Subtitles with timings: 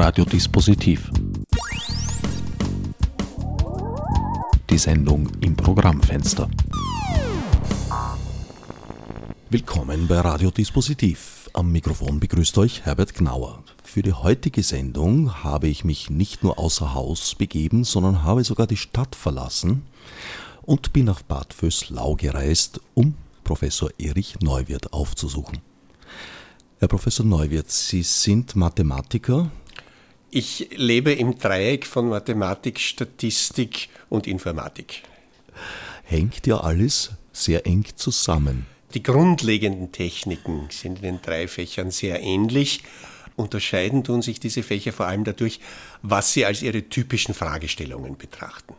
[0.00, 1.10] Radiodispositiv.
[4.70, 6.48] Die Sendung im Programmfenster.
[9.50, 11.50] Willkommen bei Radiodispositiv.
[11.52, 13.64] Am Mikrofon begrüßt euch Herbert Gnauer.
[13.82, 18.68] Für die heutige Sendung habe ich mich nicht nur außer Haus begeben, sondern habe sogar
[18.68, 19.82] die Stadt verlassen
[20.62, 25.58] und bin nach Bad Vöslau gereist, um Professor Erich Neuwirth aufzusuchen.
[26.78, 29.50] Herr Professor Neuwirth, Sie sind Mathematiker.
[30.30, 35.02] Ich lebe im Dreieck von Mathematik, Statistik und Informatik.
[36.04, 38.66] Hängt ja alles sehr eng zusammen.
[38.94, 42.82] Die grundlegenden Techniken sind in den drei Fächern sehr ähnlich.
[43.36, 45.60] Unterscheiden tun sich diese Fächer vor allem dadurch,
[46.02, 48.74] was sie als ihre typischen Fragestellungen betrachten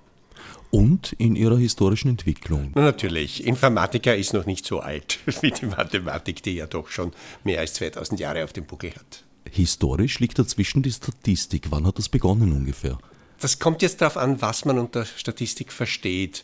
[0.72, 2.72] und in ihrer historischen Entwicklung.
[2.76, 7.12] Na natürlich, Informatiker ist noch nicht so alt wie die Mathematik, die ja doch schon
[7.44, 9.24] mehr als 2000 Jahre auf dem Buckel hat.
[9.52, 11.68] Historisch liegt dazwischen die Statistik.
[11.70, 12.98] Wann hat das begonnen ungefähr?
[13.40, 16.44] Das kommt jetzt darauf an, was man unter Statistik versteht.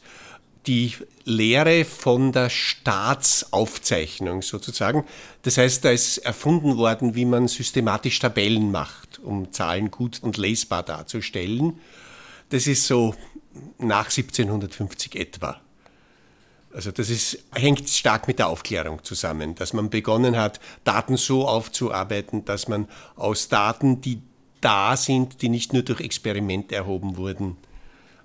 [0.65, 0.93] Die
[1.25, 5.03] Lehre von der Staatsaufzeichnung sozusagen.
[5.43, 10.37] Das heißt, da ist erfunden worden, wie man systematisch Tabellen macht, um Zahlen gut und
[10.37, 11.79] lesbar darzustellen.
[12.49, 13.13] Das ist so
[13.77, 15.61] nach 1750 etwa.
[16.75, 21.47] Also das ist, hängt stark mit der Aufklärung zusammen, dass man begonnen hat, Daten so
[21.47, 24.21] aufzuarbeiten, dass man aus Daten, die
[24.59, 27.55] da sind, die nicht nur durch Experimente erhoben wurden,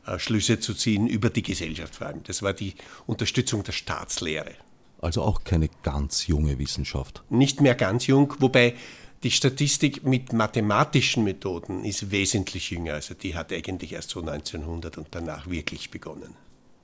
[0.04, 2.24] äh, Schlüsse zu ziehen über die Gesellschaft vor allem.
[2.24, 2.74] Das war die
[3.06, 4.52] Unterstützung der Staatslehre.
[5.00, 7.22] Also auch keine ganz junge Wissenschaft.
[7.30, 8.74] Nicht mehr ganz jung, wobei
[9.22, 12.94] die Statistik mit mathematischen Methoden ist wesentlich jünger.
[12.94, 16.34] Also die hat eigentlich erst so 1900 und danach wirklich begonnen.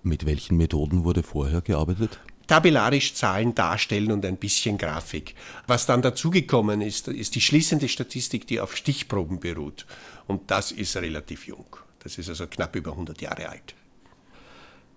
[0.06, 2.20] Mit welchen Methoden wurde vorher gearbeitet?
[2.46, 5.34] tabellarisch Zahlen darstellen und ein bisschen Grafik.
[5.66, 9.84] Was dann dazugekommen ist, ist die schließende Statistik, die auf Stichproben beruht.
[10.28, 11.66] Und das ist relativ jung.
[12.04, 13.74] Das ist also knapp über 100 Jahre alt.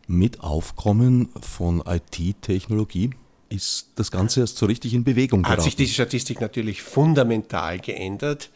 [0.05, 3.09] Mit Aufkommen von IT-Technologie
[3.49, 5.57] ist das Ganze erst so richtig in Bewegung geraten.
[5.57, 8.51] Hat sich die Statistik natürlich fundamental geändert,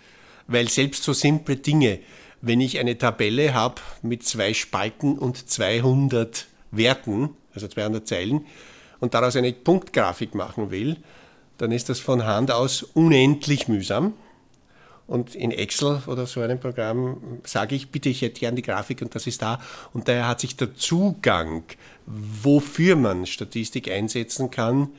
[0.45, 1.97] weil selbst so simple Dinge,
[2.45, 8.45] wenn ich eine Tabelle habe mit zwei Spalten und 200 Werten, also 200 Zeilen,
[8.99, 10.97] und daraus eine Punktgrafik machen will,
[11.57, 14.13] dann ist das von Hand aus unendlich mühsam.
[15.07, 19.01] Und in Excel oder so einem Programm sage ich, bitte, ich hätte gern die Grafik
[19.01, 19.61] und das ist da.
[19.93, 21.63] Und daher hat sich der Zugang,
[22.05, 24.89] wofür man Statistik einsetzen kann,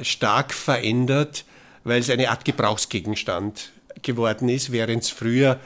[0.00, 1.44] stark verändert,
[1.82, 3.72] weil es eine Art Gebrauchsgegenstand
[4.02, 5.58] geworden ist, während es früher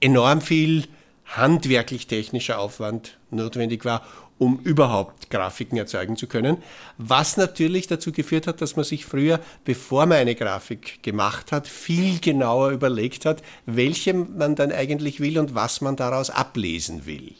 [0.00, 0.86] enorm viel
[1.24, 4.04] handwerklich technischer Aufwand notwendig war,
[4.38, 6.56] um überhaupt Grafiken erzeugen zu können.
[6.96, 11.68] Was natürlich dazu geführt hat, dass man sich früher, bevor man eine Grafik gemacht hat,
[11.68, 17.34] viel genauer überlegt hat, welche man dann eigentlich will und was man daraus ablesen will.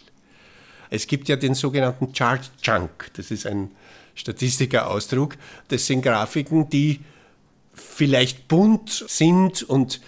[0.90, 3.70] Es gibt ja den sogenannten Chart Chunk, das ist ein
[4.14, 5.36] Statistikerausdruck.
[5.68, 7.00] Das sind Grafiken, die
[7.72, 10.00] vielleicht bunt sind und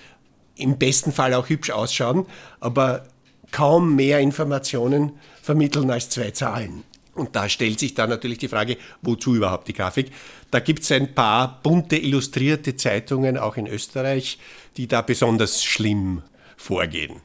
[0.63, 2.27] im besten Fall auch hübsch ausschauen,
[2.61, 3.05] aber
[3.51, 5.13] kaum mehr Informationen
[5.43, 6.85] vermitteln als zwei Zahlen.
[7.15, 10.11] Und da stellt sich dann natürlich die Frage, wozu überhaupt die Grafik?
[10.51, 14.39] Da gibt es ein paar bunte illustrierte Zeitungen, auch in Österreich,
[14.79, 16.23] die da besonders schlimm
[16.57, 17.21] vorgehen.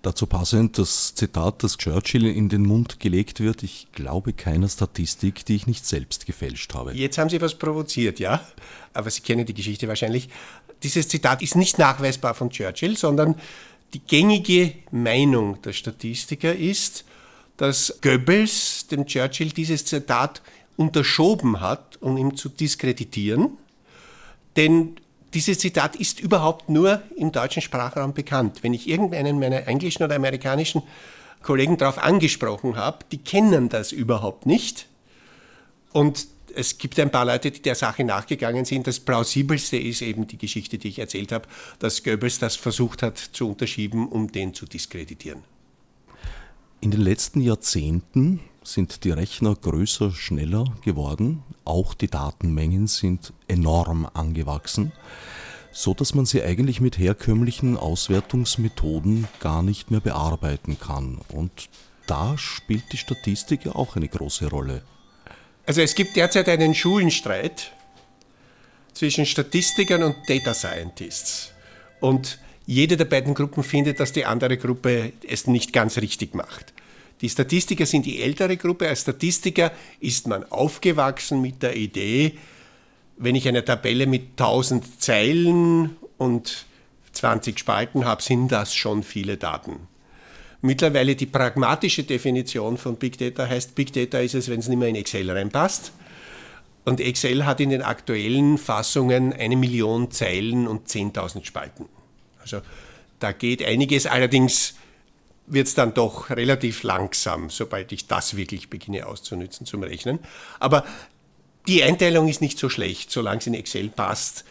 [0.00, 5.44] Dazu passend das Zitat, das Churchill in den Mund gelegt wird, ich glaube keiner Statistik,
[5.44, 6.92] die ich nicht selbst gefälscht habe.
[6.92, 8.40] Jetzt haben Sie was provoziert, ja?
[8.94, 10.28] Aber Sie kennen die Geschichte wahrscheinlich.
[10.82, 13.36] Dieses Zitat ist nicht nachweisbar von Churchill, sondern
[13.94, 17.04] die gängige Meinung der Statistiker ist,
[17.56, 20.42] dass Goebbels dem Churchill dieses Zitat
[20.76, 23.58] unterschoben hat, um ihn zu diskreditieren.
[24.56, 24.96] Denn
[25.34, 28.62] dieses Zitat ist überhaupt nur im deutschen Sprachraum bekannt.
[28.62, 30.82] Wenn ich irgendeinen meiner englischen oder amerikanischen
[31.42, 34.86] Kollegen darauf angesprochen habe, die kennen das überhaupt nicht.
[35.92, 38.86] Und es gibt ein paar Leute, die der Sache nachgegangen sind.
[38.86, 41.48] Das plausibelste ist eben die Geschichte, die ich erzählt habe,
[41.78, 45.42] dass Goebbels das versucht hat zu unterschieben, um den zu diskreditieren.
[46.80, 51.42] In den letzten Jahrzehnten sind die Rechner größer, schneller geworden.
[51.64, 54.92] Auch die Datenmengen sind enorm angewachsen,
[55.72, 61.20] so dass man sie eigentlich mit herkömmlichen Auswertungsmethoden gar nicht mehr bearbeiten kann.
[61.32, 61.68] Und
[62.06, 64.82] da spielt die Statistik ja auch eine große Rolle.
[65.64, 67.72] Also es gibt derzeit einen Schulenstreit
[68.92, 71.52] zwischen Statistikern und Data Scientists.
[72.00, 76.72] Und jede der beiden Gruppen findet, dass die andere Gruppe es nicht ganz richtig macht.
[77.20, 78.88] Die Statistiker sind die ältere Gruppe.
[78.88, 79.70] Als Statistiker
[80.00, 82.36] ist man aufgewachsen mit der Idee,
[83.16, 86.66] wenn ich eine Tabelle mit 1000 Zeilen und
[87.12, 89.86] 20 Spalten habe, sind das schon viele Daten.
[90.62, 94.78] Mittlerweile die pragmatische Definition von Big Data heißt, Big Data ist es, wenn es nicht
[94.78, 95.92] mehr in Excel reinpasst.
[96.84, 101.86] Und Excel hat in den aktuellen Fassungen eine Million Zeilen und 10.000 Spalten.
[102.40, 102.60] Also
[103.18, 104.74] da geht einiges, allerdings
[105.46, 110.20] wird es dann doch relativ langsam, sobald ich das wirklich beginne auszunützen zum Rechnen.
[110.60, 110.84] Aber
[111.66, 114.44] die Einteilung ist nicht so schlecht, solange es in Excel passt,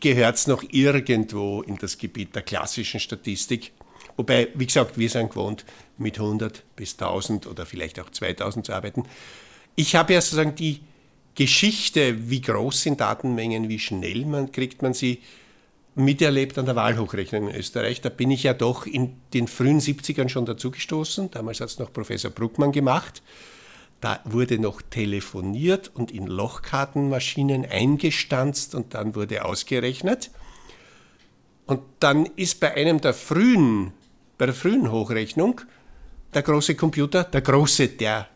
[0.00, 3.72] gehört es noch irgendwo in das Gebiet der klassischen Statistik.
[4.16, 5.64] Wobei, wie gesagt, wir sind gewohnt,
[5.98, 9.04] mit 100 bis 1000 oder vielleicht auch 2000 zu arbeiten.
[9.74, 10.80] Ich habe ja sozusagen die
[11.34, 15.20] Geschichte, wie groß sind Datenmengen, wie schnell man, kriegt man sie,
[15.94, 18.02] miterlebt an der Wahlhochrechnung in Österreich.
[18.02, 21.30] Da bin ich ja doch in den frühen 70ern schon dazugestoßen.
[21.30, 23.22] Damals hat es noch Professor Bruckmann gemacht.
[24.02, 30.30] Da wurde noch telefoniert und in Lochkartenmaschinen eingestanzt und dann wurde ausgerechnet.
[31.64, 33.92] Und dann ist bei einem der frühen,
[34.38, 35.60] bei der frühen Hochrechnung
[36.34, 38.28] der große Computer, der große, der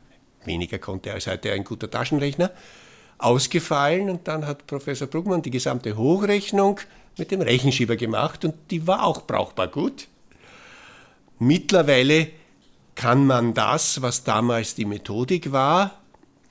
[0.45, 2.51] weniger konnte als heute ein guter Taschenrechner,
[3.19, 6.81] ausgefallen und dann hat Professor Bruckmann die gesamte Hochrechnung
[7.19, 10.09] mit dem Rechenschieber gemacht und die war auch brauchbar gut.
[11.39, 12.29] Mittlerweile
[12.95, 15.99] kann man das, was damals die Methodik war,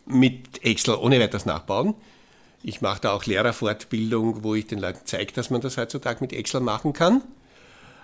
[0.05, 1.95] mit Excel ohne weiteres nachbauen.
[2.63, 6.33] Ich mache da auch Lehrerfortbildung, wo ich den Leuten zeige, dass man das heutzutage mit
[6.33, 7.21] Excel machen kann.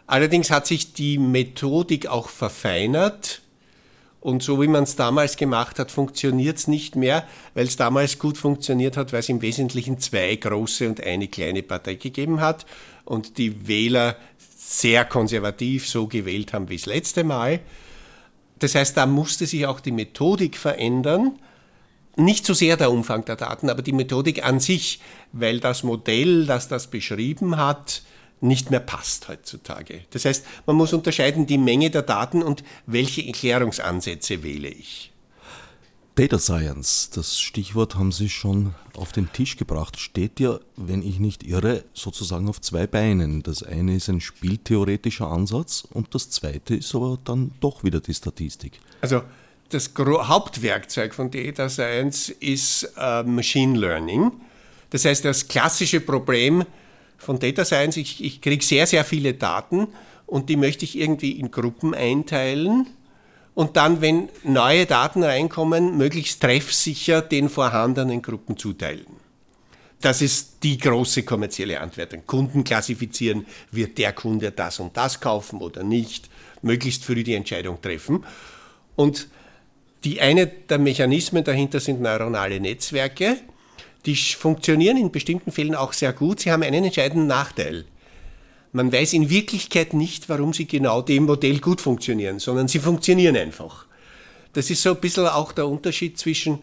[0.07, 3.41] Allerdings hat sich die Methodik auch verfeinert
[4.25, 8.17] und so wie man es damals gemacht hat, funktioniert es nicht mehr, weil es damals
[8.17, 12.65] gut funktioniert hat, weil es im Wesentlichen zwei große und eine kleine Partei gegeben hat
[13.03, 14.15] und die Wähler
[14.57, 17.59] sehr konservativ so gewählt haben wie das letzte Mal.
[18.57, 21.37] Das heißt, da musste sich auch die Methodik verändern.
[22.15, 25.01] Nicht so sehr der Umfang der Daten, aber die Methodik an sich,
[25.33, 28.01] weil das Modell, das das beschrieben hat,
[28.41, 30.01] nicht mehr passt heutzutage.
[30.11, 35.11] Das heißt, man muss unterscheiden die Menge der Daten und welche Erklärungsansätze wähle ich.
[36.15, 41.19] Data Science, das Stichwort haben Sie schon auf den Tisch gebracht, steht ja, wenn ich
[41.19, 43.43] nicht irre, sozusagen auf zwei Beinen.
[43.43, 48.13] Das eine ist ein spieltheoretischer Ansatz und das zweite ist aber dann doch wieder die
[48.13, 48.79] Statistik.
[49.01, 49.23] Also
[49.67, 54.31] das Hauptwerkzeug von Data Science ist äh, Machine Learning.
[54.91, 56.63] Das heißt, das klassische Problem,
[57.17, 59.87] von Data Science, ich, ich kriege sehr, sehr viele Daten
[60.25, 62.87] und die möchte ich irgendwie in Gruppen einteilen
[63.53, 69.07] und dann, wenn neue Daten reinkommen, möglichst treffsicher den vorhandenen Gruppen zuteilen.
[70.01, 72.23] Das ist die große kommerzielle Antwortung.
[72.27, 76.29] Kunden klassifizieren, wird der Kunde das und das kaufen oder nicht,
[76.61, 78.23] möglichst früh die Entscheidung treffen.
[78.95, 79.29] Und
[80.03, 83.37] die eine der Mechanismen dahinter sind neuronale Netzwerke.
[84.05, 86.39] Die funktionieren in bestimmten Fällen auch sehr gut.
[86.39, 87.85] Sie haben einen entscheidenden Nachteil.
[88.71, 93.37] Man weiß in Wirklichkeit nicht, warum sie genau dem Modell gut funktionieren, sondern sie funktionieren
[93.37, 93.85] einfach.
[94.53, 96.59] Das ist so ein bisschen auch der Unterschied zwischen,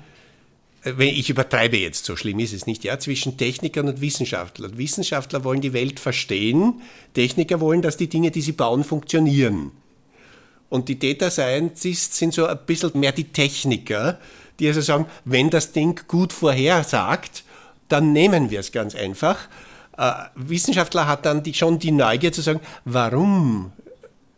[0.84, 4.76] äh, ich übertreibe jetzt, so schlimm ist es nicht, ja, zwischen Technikern und Wissenschaftlern.
[4.76, 6.82] Wissenschaftler wollen die Welt verstehen,
[7.14, 9.72] Techniker wollen, dass die Dinge, die sie bauen, funktionieren.
[10.68, 14.18] Und die Data Scientists sind so ein bisschen mehr die Techniker,
[14.58, 17.44] die also sagen, wenn das Ding gut vorhersagt,
[17.88, 19.48] dann nehmen wir es ganz einfach.
[19.96, 23.72] Äh, Wissenschaftler hat dann die, schon die Neugier zu sagen, warum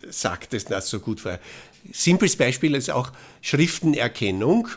[0.08, 1.40] sagt es das so gut vorher?
[1.92, 4.68] Simples Beispiel ist auch Schriftenerkennung.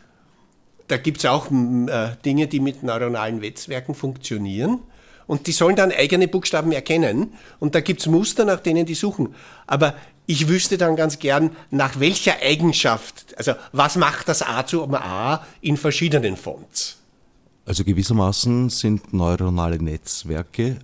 [0.87, 4.81] Da gibt es auch äh, Dinge, die mit neuronalen Netzwerken funktionieren.
[5.25, 7.33] Und die sollen dann eigene Buchstaben erkennen.
[7.59, 9.35] Und da gibt es Muster, nach denen die suchen.
[9.65, 9.95] Aber
[10.27, 15.43] ich wüsste dann ganz gern, nach welcher Eigenschaft, also was macht das A zu A
[15.61, 16.97] in verschiedenen Fonts?
[17.65, 20.77] Also gewissermaßen sind neuronale Netzwerke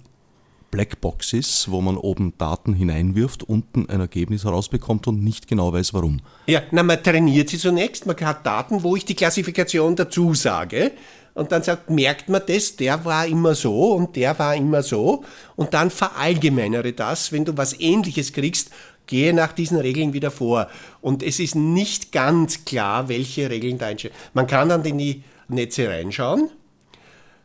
[0.73, 6.21] Blackboxes, wo man oben Daten hineinwirft, unten ein Ergebnis herausbekommt und nicht genau weiß warum.
[6.47, 10.93] Ja, na, man trainiert sie zunächst, man hat Daten, wo ich die Klassifikation dazu sage
[11.35, 15.23] und dann sagt, merkt man das, der war immer so und der war immer so
[15.55, 18.71] und dann verallgemeinere das, wenn du was ähnliches kriegst,
[19.07, 20.69] gehe nach diesen Regeln wieder vor.
[21.01, 24.13] Und es ist nicht ganz klar, welche Regeln da entstehen.
[24.33, 26.50] Man kann dann in die Netze reinschauen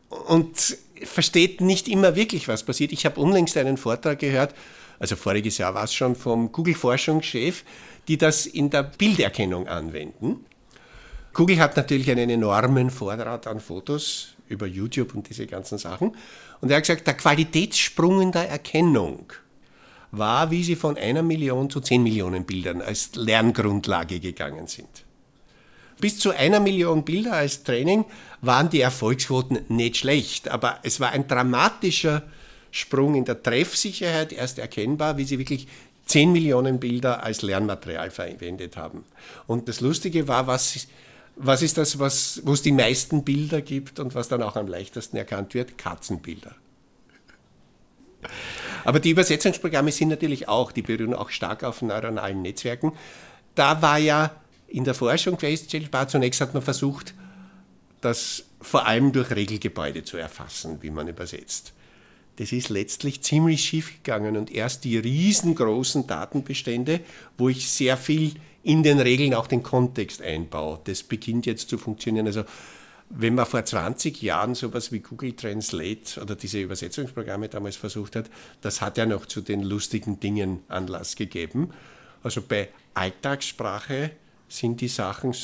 [0.08, 2.92] und versteht nicht immer wirklich, was passiert.
[2.92, 4.54] Ich habe unlängst einen Vortrag gehört,
[4.98, 7.64] also voriges Jahr war es schon, vom Google-Forschungschef,
[8.08, 10.44] die das in der Bilderkennung anwenden.
[11.32, 16.16] Google hat natürlich einen enormen Vorrat an Fotos über YouTube und diese ganzen Sachen.
[16.60, 19.32] Und er hat gesagt, der Qualitätssprung in der Erkennung
[20.10, 25.04] war, wie sie von einer Million zu zehn Millionen Bildern als Lerngrundlage gegangen sind.
[26.00, 28.04] Bis zu einer Million Bilder als Training
[28.40, 32.22] waren die Erfolgsquoten nicht schlecht, aber es war ein dramatischer
[32.70, 35.66] Sprung in der Treffsicherheit erst erkennbar, wie sie wirklich
[36.06, 39.04] 10 Millionen Bilder als Lernmaterial verwendet haben.
[39.46, 40.86] Und das Lustige war, was,
[41.36, 44.68] was ist das, was, wo es die meisten Bilder gibt und was dann auch am
[44.68, 45.76] leichtesten erkannt wird?
[45.78, 46.54] Katzenbilder.
[48.84, 52.92] Aber die Übersetzungsprogramme sind natürlich auch, die berühren auch stark auf neuronalen Netzwerken.
[53.54, 54.32] Da war ja
[54.68, 57.14] in der Forschung feststellbar, zunächst hat man versucht,
[58.00, 61.72] das vor allem durch Regelgebäude zu erfassen, wie man übersetzt.
[62.36, 67.00] Das ist letztlich ziemlich schief gegangen und erst die riesengroßen Datenbestände,
[67.36, 71.78] wo ich sehr viel in den Regeln auch den Kontext einbaue, das beginnt jetzt zu
[71.78, 72.26] funktionieren.
[72.26, 72.44] Also
[73.10, 78.30] wenn man vor 20 Jahren sowas wie Google Translate oder diese Übersetzungsprogramme damals versucht hat,
[78.60, 81.70] das hat ja noch zu den lustigen Dingen Anlass gegeben.
[82.22, 84.10] Also bei Alltagssprache
[84.48, 85.34] sind die Sachen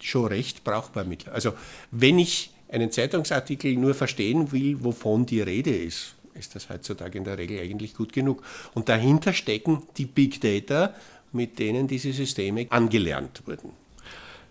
[0.00, 1.28] schon recht brauchbar mit.
[1.28, 1.54] Also
[1.90, 7.24] wenn ich einen Zeitungsartikel nur verstehen will, wovon die Rede ist, ist das heutzutage in
[7.24, 8.42] der Regel eigentlich gut genug.
[8.74, 10.94] Und dahinter stecken die Big Data,
[11.32, 13.85] mit denen diese Systeme angelernt wurden.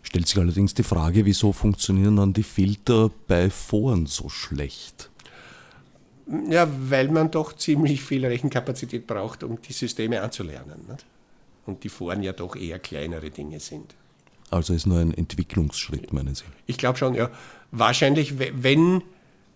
[0.06, 5.10] Stellt sich allerdings die Frage, wieso funktionieren dann die Filter bei Foren so schlecht?
[6.48, 10.86] Ja, weil man doch ziemlich viel Rechenkapazität braucht, um die Systeme anzulernen.
[10.88, 11.06] Nicht?
[11.66, 13.96] Und die Foren ja doch eher kleinere Dinge sind.
[14.52, 16.46] Also ist nur ein Entwicklungsschritt, meinen Sie?
[16.68, 17.32] Ich glaube schon, ja.
[17.72, 19.02] Wahrscheinlich, wenn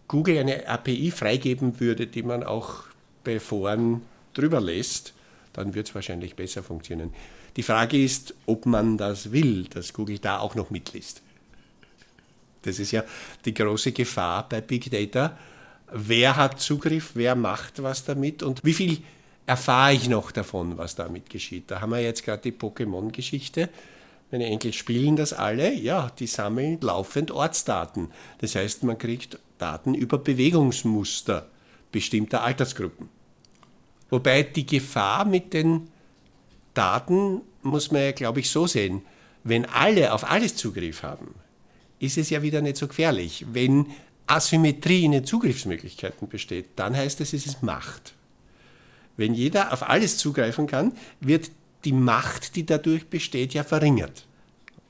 [0.08, 2.86] Google eine API freigeben würde, die man auch
[3.24, 4.02] bei Foren
[4.34, 5.14] drüber lässt,
[5.54, 7.14] dann wird es wahrscheinlich besser funktionieren.
[7.60, 11.22] Die Frage ist, ob man das will, dass Google da auch noch mitliest.
[12.62, 13.04] Das ist ja
[13.44, 15.38] die große Gefahr bei Big Data.
[15.92, 19.00] Wer hat Zugriff, wer macht was damit und wie viel
[19.46, 21.70] erfahre ich noch davon, was damit geschieht.
[21.70, 23.68] Da haben wir jetzt gerade die Pokémon-Geschichte.
[24.32, 28.08] Meine Enkel spielen das alle, ja, die sammeln laufend Ortsdaten.
[28.38, 31.50] Das heißt, man kriegt Daten über Bewegungsmuster
[31.92, 33.10] bestimmter Altersgruppen.
[34.10, 35.90] Wobei die Gefahr mit den
[36.74, 39.02] Daten muss man ja, glaube ich, so sehen.
[39.44, 41.36] Wenn alle auf alles Zugriff haben,
[42.00, 43.46] ist es ja wieder nicht so gefährlich.
[43.52, 43.88] Wenn
[44.28, 48.14] Asymmetrie in den Zugriffsmöglichkeiten besteht, dann heißt es, es ist Macht.
[49.18, 51.52] Wenn jeder auf alles zugreifen kann, wird
[51.84, 54.26] die Macht, die dadurch besteht, ja verringert.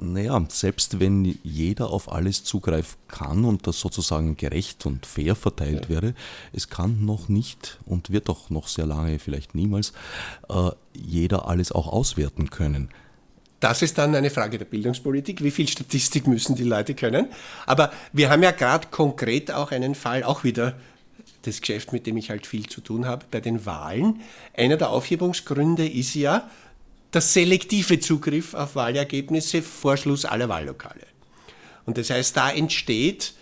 [0.01, 5.83] Naja, selbst wenn jeder auf alles zugreifen kann und das sozusagen gerecht und fair verteilt
[5.83, 5.89] ja.
[5.89, 6.13] wäre,
[6.53, 9.91] es kann noch nicht und wird auch noch sehr lange, vielleicht niemals,
[10.47, 12.89] äh, jeder alles auch auswerten können.
[13.59, 15.43] Das ist dann eine Frage der Bildungspolitik.
[15.43, 17.27] Wie viel Statistik müssen die Leute können?
[17.65, 20.75] Aber wir haben ja gerade konkret auch einen Fall, auch wieder
[21.41, 24.21] das Geschäft, mit dem ich halt viel zu tun habe, bei den Wahlen.
[24.55, 26.49] Einer der Aufhebungsgründe ist ja,
[27.13, 31.07] der selektive Zugriff auf Wahlergebnisse vor Schluss aller Wahllokale.
[31.85, 33.33] Und das heißt, da entsteht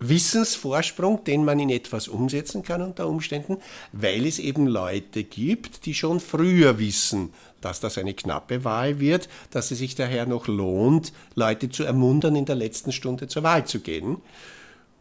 [0.00, 3.58] Wissensvorsprung, den man in etwas umsetzen kann unter Umständen,
[3.92, 9.28] weil es eben Leute gibt, die schon früher wissen, dass das eine knappe Wahl wird,
[9.50, 13.66] dass es sich daher noch lohnt, Leute zu ermuntern, in der letzten Stunde zur Wahl
[13.66, 14.18] zu gehen.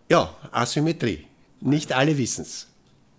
[0.09, 1.25] Ja, Asymmetrie.
[1.59, 2.67] Nicht alle wissen es.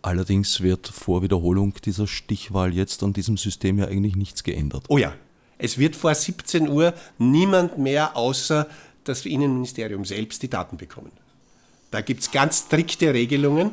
[0.02, 4.84] Allerdings wird vor Wiederholung dieser Stichwahl jetzt an diesem System ja eigentlich nichts geändert.
[4.88, 5.12] Oh ja,
[5.58, 8.68] es wird vor 17 Uhr niemand mehr außer
[9.04, 11.12] das Innenministerium selbst die Daten bekommen.
[11.90, 13.72] Da gibt es ganz strikte Regelungen,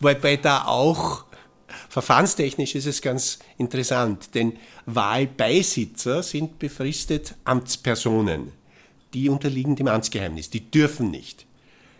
[0.00, 1.24] wobei da auch
[1.88, 4.54] verfahrenstechnisch ist es ganz interessant, denn
[4.86, 8.52] Wahlbeisitzer sind befristet Amtspersonen.
[9.12, 11.45] Die unterliegen dem Amtsgeheimnis, die dürfen nicht.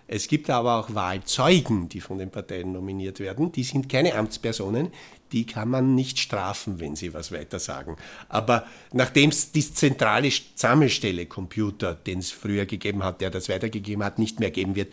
[0.09, 3.51] Es gibt aber auch Wahlzeugen, die von den Parteien nominiert werden.
[3.51, 4.93] Die sind keine Amtspersonen,
[5.33, 7.97] die kann man nicht strafen, wenn sie was weiter sagen.
[8.29, 14.05] Aber nachdem es die zentrale Sammelstelle Computer, den es früher gegeben hat, der das weitergegeben
[14.05, 14.93] hat, nicht mehr geben wird,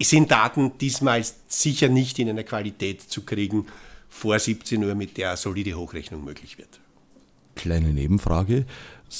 [0.00, 3.66] sind Daten diesmal sicher nicht in einer Qualität zu kriegen
[4.08, 6.80] vor 17 Uhr, mit der solide Hochrechnung möglich wird.
[7.56, 8.66] Kleine Nebenfrage.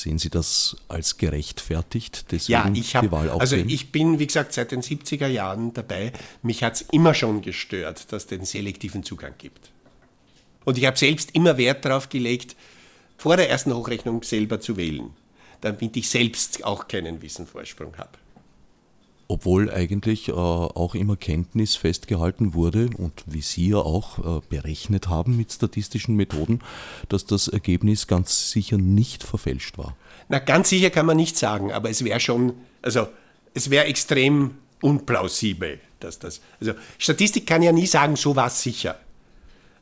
[0.01, 2.27] Sehen Sie das als gerechtfertigt?
[2.33, 6.13] Deswegen ja, ich habe, also ich bin, wie gesagt, seit den 70er Jahren dabei.
[6.43, 9.71] Mich hat es immer schon gestört, dass es den selektiven Zugang gibt.
[10.65, 12.57] Und ich habe selbst immer Wert darauf gelegt,
[13.17, 15.11] vor der ersten Hochrechnung selber zu wählen,
[15.61, 18.19] damit ich selbst auch keinen Wissenvorsprung habe
[19.35, 25.09] obwohl eigentlich äh, auch immer Kenntnis festgehalten wurde und wie Sie ja auch äh, berechnet
[25.09, 26.61] haben mit statistischen Methoden,
[27.09, 29.97] dass das Ergebnis ganz sicher nicht verfälscht war.
[30.29, 33.09] Na, ganz sicher kann man nicht sagen, aber es wäre schon, also
[33.55, 38.63] es wäre extrem unplausibel, dass das, also Statistik kann ja nie sagen, so war es
[38.63, 39.01] sicher.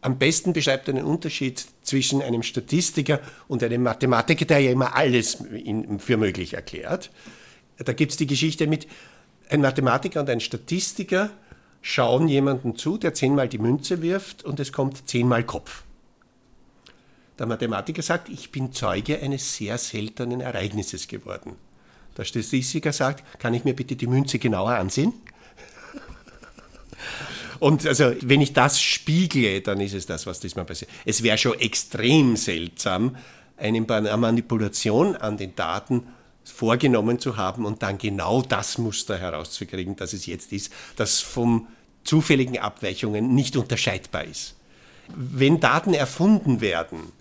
[0.00, 5.44] Am besten beschreibt den Unterschied zwischen einem Statistiker und einem Mathematiker, der ja immer alles
[5.98, 7.10] für möglich erklärt.
[7.76, 8.86] Da gibt es die Geschichte mit,
[9.52, 11.30] ein Mathematiker und ein Statistiker
[11.82, 15.82] schauen jemanden zu, der zehnmal die Münze wirft und es kommt zehnmal Kopf.
[17.38, 21.56] Der Mathematiker sagt, ich bin Zeuge eines sehr seltenen Ereignisses geworden.
[22.16, 25.12] Der Statistiker sagt, kann ich mir bitte die Münze genauer ansehen?
[27.58, 30.90] Und also, wenn ich das spiegle, dann ist es das, was diesmal passiert.
[31.04, 33.16] Es wäre schon extrem seltsam,
[33.56, 36.06] eine Manipulation an den Daten
[36.44, 41.66] vorgenommen zu haben und dann genau das Muster herauszukriegen, das es jetzt ist, das von
[42.04, 44.56] zufälligen Abweichungen nicht unterscheidbar ist.
[45.08, 47.12] Wenn Daten erfunden werden,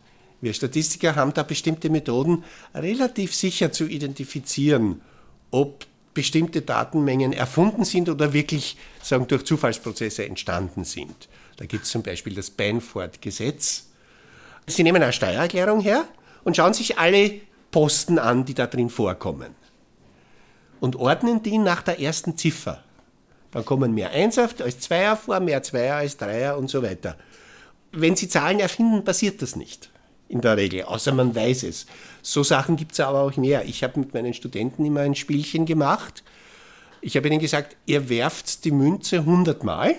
[0.41, 5.01] wir Statistiker haben da bestimmte Methoden, relativ sicher zu identifizieren,
[5.51, 11.29] ob bestimmte Datenmengen erfunden sind oder wirklich sagen, durch Zufallsprozesse entstanden sind.
[11.57, 13.87] Da gibt es zum Beispiel das Banford-Gesetz.
[14.67, 16.07] Sie nehmen eine Steuererklärung her
[16.43, 17.39] und schauen sich alle
[17.71, 19.55] Posten an, die da drin vorkommen.
[20.79, 22.83] Und ordnen die nach der ersten Ziffer.
[23.51, 27.17] Dann kommen mehr Einser als Zweier vor, mehr Zweier als Dreier und so weiter.
[27.91, 29.89] Wenn Sie Zahlen erfinden, passiert das nicht.
[30.29, 31.85] In der Regel, außer man weiß es.
[32.21, 33.65] So Sachen gibt es aber auch mehr.
[33.65, 36.23] Ich habe mit meinen Studenten immer ein Spielchen gemacht.
[37.01, 39.95] Ich habe ihnen gesagt, ihr werft die Münze 100 Mal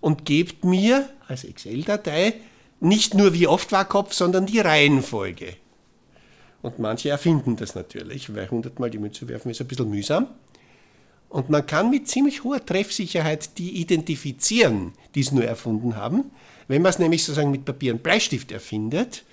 [0.00, 2.34] und gebt mir als Excel-Datei
[2.80, 5.56] nicht nur wie oft war Kopf, sondern die Reihenfolge.
[6.62, 10.26] Und manche erfinden das natürlich, weil 100 Mal die Münze werfen ist ein bisschen mühsam.
[11.28, 16.32] Und man kann mit ziemlich hoher Treffsicherheit die identifizieren, die es nur erfunden haben.
[16.68, 19.24] Wenn man es nämlich sozusagen mit Papier und Bleistift erfindet,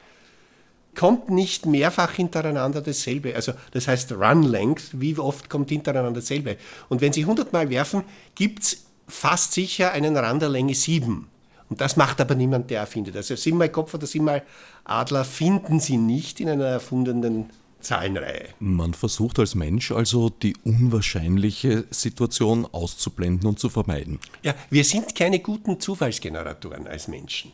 [0.96, 3.36] kommt nicht mehrfach hintereinander dasselbe.
[3.36, 6.58] Also das heißt Run Length, wie oft kommt hintereinander dasselbe.
[6.88, 8.04] Und wenn Sie 100 Mal werfen,
[8.36, 11.28] gibt es fast sicher einen Rand der Länge 7.
[11.70, 13.16] Und das macht aber niemand, der erfindet.
[13.16, 14.44] Also siebenmal Kopf oder siebenmal
[14.86, 17.50] Adler finden Sie nicht in einer erfundenen
[17.82, 18.50] Zahlenreihe.
[18.60, 24.20] Man versucht als Mensch also die unwahrscheinliche Situation auszublenden und zu vermeiden.
[24.44, 27.52] Ja, wir sind keine guten Zufallsgeneratoren als Menschen,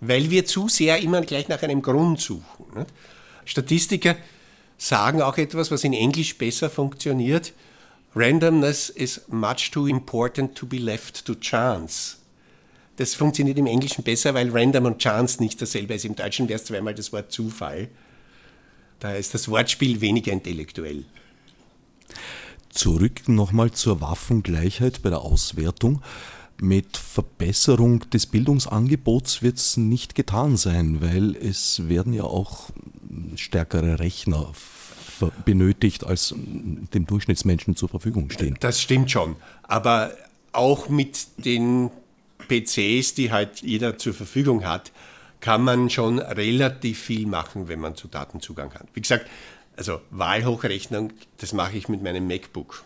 [0.00, 2.86] weil wir zu sehr immer gleich nach einem Grund suchen.
[3.44, 4.16] Statistiker
[4.78, 7.52] sagen auch etwas, was in Englisch besser funktioniert.
[8.14, 12.17] Randomness is much too important to be left to chance.
[12.98, 16.04] Das funktioniert im Englischen besser, weil Random und Chance nicht dasselbe ist.
[16.04, 17.88] Im Deutschen wäre es zweimal das Wort Zufall.
[18.98, 21.04] Da ist das Wortspiel weniger intellektuell.
[22.70, 26.02] Zurück nochmal zur Waffengleichheit bei der Auswertung.
[26.60, 32.70] Mit Verbesserung des Bildungsangebots wird es nicht getan sein, weil es werden ja auch
[33.36, 34.50] stärkere Rechner
[35.44, 38.56] benötigt, als dem Durchschnittsmenschen zur Verfügung stehen.
[38.58, 39.36] Das stimmt schon.
[39.62, 40.10] Aber
[40.50, 41.90] auch mit den
[42.48, 44.92] PCs, die halt jeder zur Verfügung hat,
[45.40, 48.86] kann man schon relativ viel machen, wenn man zu Datenzugang hat.
[48.94, 49.26] Wie gesagt,
[49.76, 52.84] also Wahlhochrechnung, das mache ich mit meinem MacBook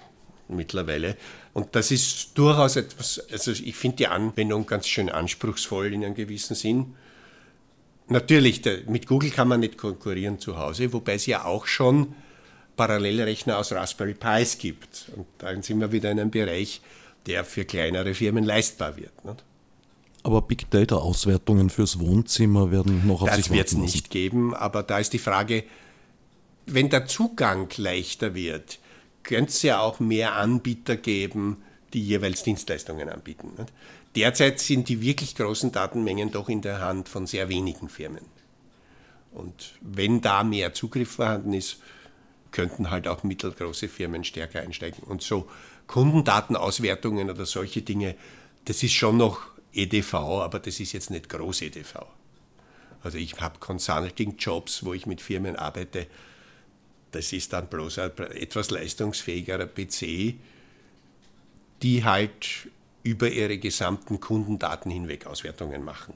[0.48, 1.16] mittlerweile.
[1.54, 6.14] Und das ist durchaus etwas, also ich finde die Anwendung ganz schön anspruchsvoll in einem
[6.14, 6.94] gewissen Sinn.
[8.08, 12.14] Natürlich, mit Google kann man nicht konkurrieren zu Hause, wobei es ja auch schon
[12.76, 15.10] Parallelrechner aus Raspberry Pis gibt.
[15.16, 16.82] Und dann sind wir wieder in einem Bereich,
[17.26, 19.24] der für kleinere Firmen leistbar wird.
[19.24, 19.44] Nicht?
[20.22, 24.10] Aber Big Data-Auswertungen fürs Wohnzimmer werden noch auf das sich warten Das wird es nicht
[24.10, 25.64] geben, aber da ist die Frage,
[26.66, 28.78] wenn der Zugang leichter wird,
[29.24, 33.50] könnte es ja auch mehr Anbieter geben, die jeweils Dienstleistungen anbieten.
[34.14, 38.24] Derzeit sind die wirklich großen Datenmengen doch in der Hand von sehr wenigen Firmen.
[39.32, 41.78] Und wenn da mehr Zugriff vorhanden ist,
[42.50, 45.02] könnten halt auch mittelgroße Firmen stärker einsteigen.
[45.04, 45.48] Und so
[45.86, 48.14] Kundendatenauswertungen oder solche Dinge,
[48.66, 49.40] das ist schon noch
[49.72, 52.00] EDV, aber das ist jetzt nicht groß EDV.
[53.02, 56.06] Also ich habe Consulting-Jobs, wo ich mit Firmen arbeite.
[57.10, 60.34] Das ist dann bloß ein etwas leistungsfähigerer PC,
[61.82, 62.68] die halt
[63.02, 66.14] über ihre gesamten Kundendaten hinweg Auswertungen machen.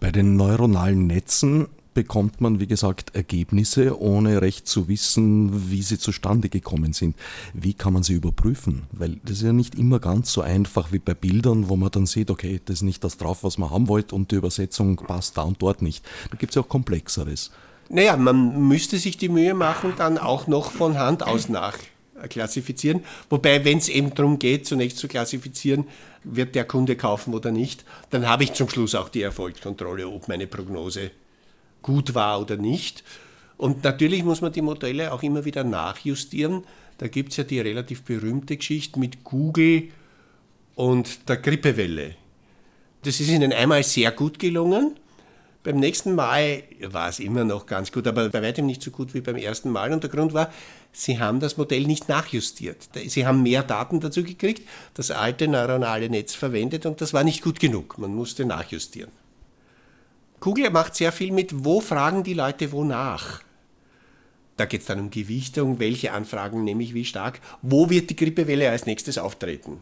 [0.00, 5.98] Bei den neuronalen Netzen bekommt man, wie gesagt, Ergebnisse, ohne recht zu wissen, wie sie
[5.98, 7.16] zustande gekommen sind.
[7.52, 8.82] Wie kann man sie überprüfen?
[8.92, 12.06] Weil das ist ja nicht immer ganz so einfach wie bei Bildern, wo man dann
[12.06, 15.36] sieht, okay, das ist nicht das drauf, was man haben wollte und die Übersetzung passt
[15.36, 16.04] da und dort nicht.
[16.30, 17.50] Da gibt es ja auch Komplexeres.
[17.88, 23.02] Naja, man müsste sich die Mühe machen, dann auch noch von Hand aus nachklassifizieren.
[23.28, 25.86] Wobei, wenn es eben darum geht, zunächst zu klassifizieren,
[26.22, 30.28] wird der Kunde kaufen oder nicht, dann habe ich zum Schluss auch die Erfolgskontrolle, ob
[30.28, 31.10] meine Prognose
[31.82, 33.04] gut war oder nicht.
[33.56, 36.64] Und natürlich muss man die Modelle auch immer wieder nachjustieren.
[36.98, 39.88] Da gibt es ja die relativ berühmte Geschichte mit Google
[40.74, 42.14] und der Grippewelle.
[43.02, 44.96] Das ist ihnen einmal sehr gut gelungen.
[45.62, 49.12] Beim nächsten Mal war es immer noch ganz gut, aber bei weitem nicht so gut
[49.12, 49.92] wie beim ersten Mal.
[49.92, 50.50] Und der Grund war,
[50.90, 52.88] sie haben das Modell nicht nachjustiert.
[53.08, 57.42] Sie haben mehr Daten dazu gekriegt, das alte neuronale Netz verwendet und das war nicht
[57.42, 57.98] gut genug.
[57.98, 59.10] Man musste nachjustieren.
[60.40, 63.42] Google macht sehr viel mit, wo fragen die Leute wonach.
[64.56, 68.16] Da geht es dann um Gewichtung, welche Anfragen nehme ich wie stark, wo wird die
[68.16, 69.78] Grippewelle als nächstes auftreten.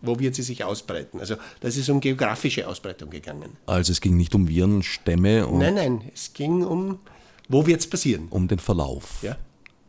[0.00, 1.18] Wo wird sie sich ausbreiten?
[1.18, 3.56] Also das ist um geografische Ausbreitung gegangen.
[3.66, 5.48] Also es ging nicht um Virenstämme?
[5.52, 7.00] nein, nein, es ging um,
[7.48, 8.28] wo wird es passieren?
[8.30, 9.22] Um den Verlauf.
[9.22, 9.36] Ja.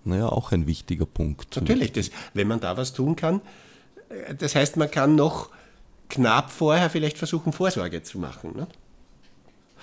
[0.06, 1.56] Naja, auch ein wichtiger Punkt.
[1.56, 3.42] Natürlich, das, wenn man da was tun kann.
[4.10, 5.50] Äh, das heißt, man kann noch
[6.10, 8.56] knapp vorher vielleicht versuchen, Vorsorge zu machen.
[8.56, 8.68] Ne?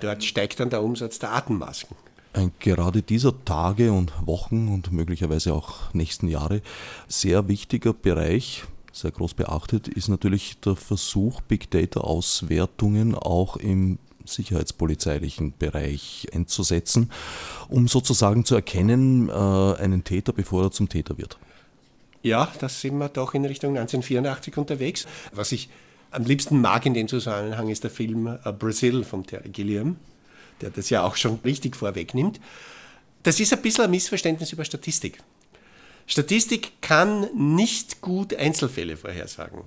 [0.01, 1.97] Dort steigt dann der Umsatz der Atemmasken.
[2.33, 6.61] Ein gerade dieser Tage und Wochen und möglicherweise auch nächsten Jahre
[7.09, 8.65] sehr wichtiger Bereich
[8.97, 17.11] sehr groß beachtet, ist natürlich der Versuch, Big Data-Auswertungen auch im sicherheitspolizeilichen Bereich einzusetzen,
[17.69, 21.39] um sozusagen zu erkennen, äh, einen Täter, bevor er zum Täter wird.
[22.23, 25.07] Ja, da sind wir doch in Richtung 1984 unterwegs.
[25.33, 25.69] Was ich
[26.11, 29.97] am liebsten mag in dem Zusammenhang ist der Film äh, Brazil von Terry Gilliam,
[30.61, 32.41] der das ja auch schon richtig vorwegnimmt.
[33.23, 35.19] Das ist ein bisschen ein Missverständnis über Statistik.
[36.07, 39.63] Statistik kann nicht gut Einzelfälle vorhersagen.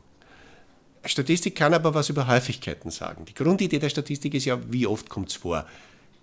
[1.04, 3.26] Statistik kann aber was über Häufigkeiten sagen.
[3.26, 5.66] Die Grundidee der Statistik ist ja, wie oft kommt es vor.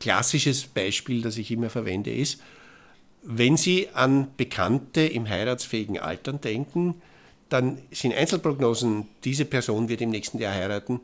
[0.01, 2.41] Klassisches Beispiel, das ich immer verwende, ist,
[3.23, 7.01] wenn Sie an Bekannte im heiratsfähigen Alter denken,
[7.49, 11.01] dann sind Einzelprognosen, diese Person wird im nächsten Jahr heiraten,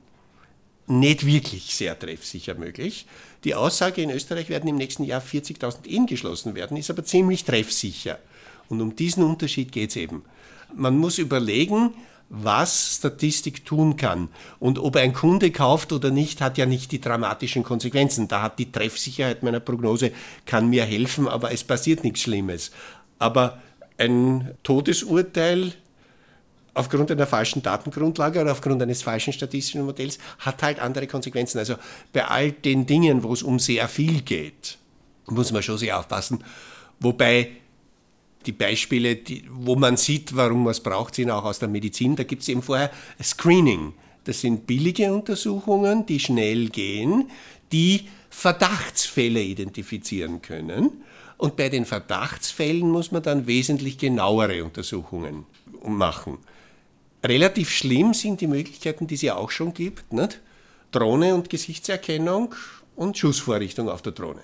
[0.87, 3.07] nicht wirklich sehr treffsicher möglich.
[3.45, 7.45] Die Aussage, in Österreich werden im nächsten Jahr 40.000 Ehen geschlossen werden, ist aber ziemlich
[7.45, 8.19] treffsicher.
[8.69, 10.25] Und um diesen Unterschied geht es eben.
[10.75, 11.95] Man muss überlegen,
[12.29, 14.29] was Statistik tun kann.
[14.59, 18.27] Und ob ein Kunde kauft oder nicht, hat ja nicht die dramatischen Konsequenzen.
[18.27, 20.13] Da hat die Treffsicherheit meiner Prognose,
[20.47, 22.73] kann mir helfen, aber es passiert nichts Schlimmes.
[23.19, 23.61] Aber
[23.99, 25.75] ein Todesurteil
[26.75, 31.59] aufgrund einer falschen Datengrundlage oder aufgrund eines falschen statistischen Modells hat halt andere Konsequenzen.
[31.59, 31.75] Also
[32.13, 34.79] bei all den Dingen, wo es um sehr viel geht,
[35.27, 36.43] muss man schon sehr aufpassen.
[37.01, 37.51] Wobei
[38.47, 42.17] die Beispiele, die, wo man sieht, warum man es braucht, sind auch aus der Medizin.
[42.17, 42.91] Da gibt es eben vorher
[43.23, 43.93] Screening.
[44.25, 47.31] Das sind billige Untersuchungen, die schnell gehen,
[47.73, 51.03] die Verdachtsfälle identifizieren können.
[51.39, 55.45] Und bei den Verdachtsfällen muss man dann wesentlich genauere Untersuchungen
[55.85, 56.39] machen.
[57.25, 60.13] Relativ schlimm sind die Möglichkeiten, die es ja auch schon gibt.
[60.13, 60.41] Nicht?
[60.91, 62.55] Drohne und Gesichtserkennung
[62.97, 64.43] und Schussvorrichtung auf der Drohne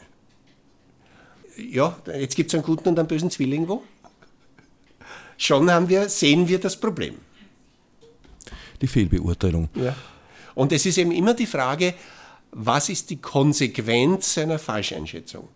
[1.59, 3.83] ja, jetzt gibt es einen guten und einen bösen Zwilling wo.
[5.37, 7.17] Schon haben wir, sehen wir das Problem.
[8.81, 9.69] Die Fehlbeurteilung.
[9.75, 9.95] Ja.
[10.55, 11.95] Und es ist eben immer die Frage,
[12.51, 15.49] was ist die Konsequenz einer Falscheinschätzung?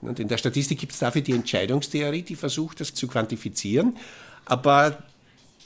[0.00, 3.96] Und in der Statistik gibt es dafür die Entscheidungstheorie, die versucht, das zu quantifizieren.
[4.44, 5.02] Aber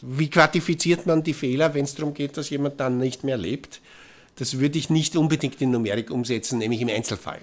[0.03, 3.81] wie quantifiziert man die Fehler, wenn es darum geht, dass jemand dann nicht mehr lebt?
[4.37, 7.38] Das würde ich nicht unbedingt in Numerik umsetzen, nämlich im Einzelfall.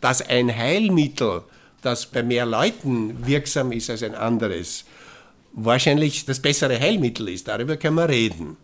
[0.00, 1.42] Dass ein Heilmittel,
[1.80, 4.84] das bei mehr Leuten wirksam ist als ein anderes,
[5.52, 8.56] wahrscheinlich das bessere Heilmittel ist, darüber können wir reden.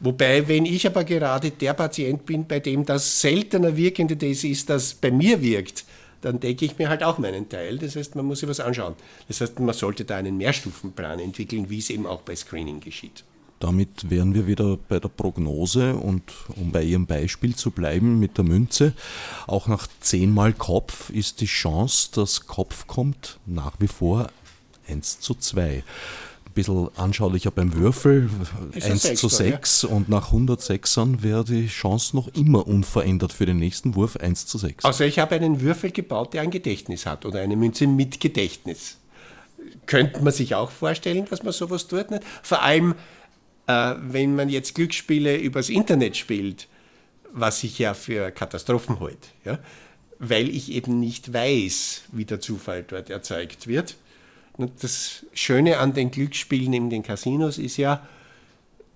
[0.00, 4.70] Wobei, wenn ich aber gerade der Patient bin, bei dem das seltener wirkende das ist,
[4.70, 5.84] das bei mir wirkt,
[6.24, 7.78] dann denke ich mir halt auch meinen Teil.
[7.78, 8.94] Das heißt, man muss sich was anschauen.
[9.28, 13.24] Das heißt, man sollte da einen Mehrstufenplan entwickeln, wie es eben auch bei Screening geschieht.
[13.60, 16.22] Damit wären wir wieder bei der Prognose und
[16.56, 18.94] um bei Ihrem Beispiel zu bleiben mit der Münze,
[19.46, 24.28] auch nach zehnmal Kopf ist die Chance, dass Kopf kommt, nach wie vor
[24.88, 25.82] 1 zu 2 Ein
[26.54, 28.30] bisschen anschaulicher beim Würfel,
[28.72, 29.88] ist 1 zu 6 ja.
[29.90, 34.58] und nach 106ern wäre die Chance noch immer unverändert für den nächsten Wurf 1 zu
[34.58, 34.84] 6.
[34.84, 38.98] Also ich habe einen Würfel gebaut, der ein Gedächtnis hat oder eine Münze mit Gedächtnis.
[39.86, 42.10] Könnte man sich auch vorstellen, dass man sowas tut.
[42.10, 42.22] Nicht?
[42.42, 42.94] Vor allem
[43.66, 46.68] äh, wenn man jetzt Glücksspiele übers Internet spielt,
[47.32, 49.58] was ich ja für Katastrophen halte, ja,
[50.18, 53.96] weil ich eben nicht weiß, wie der Zufall dort erzeugt wird.
[54.56, 58.06] Und das Schöne an den Glücksspielen in den Casinos ist ja,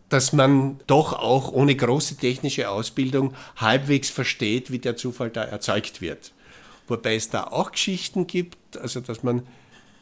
[0.09, 6.01] dass man doch auch ohne große technische Ausbildung halbwegs versteht, wie der Zufall da erzeugt
[6.01, 6.33] wird.
[6.87, 9.42] Wobei es da auch Geschichten gibt, also dass man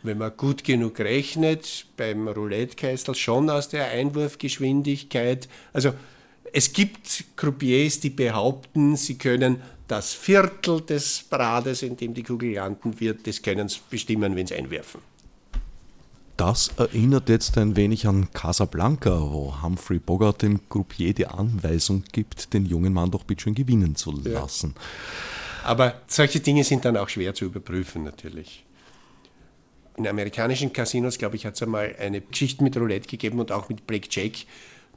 [0.06, 5.48] wenn man gut genug rechnet, beim Roulette-Kessel schon aus der Einwurfgeschwindigkeit.
[5.72, 5.92] Also
[6.52, 12.54] es gibt Croupiers, die behaupten, sie können das Viertel des Brades, in dem die Kugel
[12.54, 15.00] landen wird, das können sie bestimmen, wenn sie einwerfen.
[16.36, 22.52] Das erinnert jetzt ein wenig an Casablanca, wo Humphrey Bogart dem Groupier die Anweisung gibt,
[22.52, 24.74] den jungen Mann doch bitte schön gewinnen zu lassen.
[24.76, 25.70] Ja.
[25.70, 28.66] Aber solche Dinge sind dann auch schwer zu überprüfen, natürlich.
[29.96, 33.70] In amerikanischen Casinos, glaube ich, hat es einmal eine Geschichte mit Roulette gegeben und auch
[33.70, 34.32] mit Blackjack,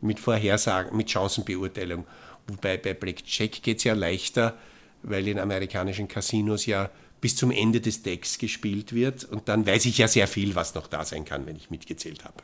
[0.01, 2.05] mit Vorhersagen, mit Chancenbeurteilung.
[2.47, 4.57] Wobei bei Blackjack geht es ja leichter,
[5.03, 6.89] weil in amerikanischen Casinos ja
[7.21, 9.23] bis zum Ende des Decks gespielt wird.
[9.25, 12.25] Und dann weiß ich ja sehr viel, was noch da sein kann, wenn ich mitgezählt
[12.25, 12.43] habe.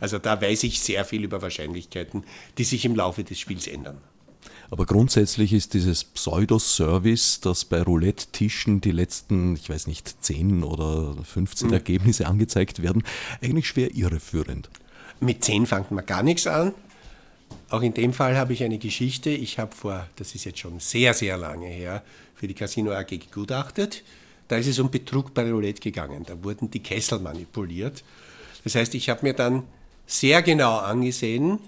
[0.00, 2.24] Also da weiß ich sehr viel über Wahrscheinlichkeiten,
[2.56, 3.98] die sich im Laufe des Spiels ändern.
[4.70, 11.16] Aber grundsätzlich ist dieses Pseudo-Service, dass bei Roulette-Tischen die letzten, ich weiß nicht, 10 oder
[11.24, 11.74] 15 mhm.
[11.74, 13.02] Ergebnisse angezeigt werden,
[13.40, 14.68] eigentlich schwer irreführend.
[15.20, 16.74] Mit 10 fängt man gar nichts an.
[17.70, 19.30] Auch in dem Fall habe ich eine Geschichte.
[19.30, 22.02] Ich habe vor, das ist jetzt schon sehr, sehr lange her,
[22.38, 24.04] für die Casino AG gegutachtet.
[24.46, 26.24] Da ist es um Betrug bei Roulette gegangen.
[26.24, 28.04] Da wurden die Kessel manipuliert.
[28.64, 29.64] Das heißt, ich habe mir dann
[30.06, 31.58] sehr genau angesehen,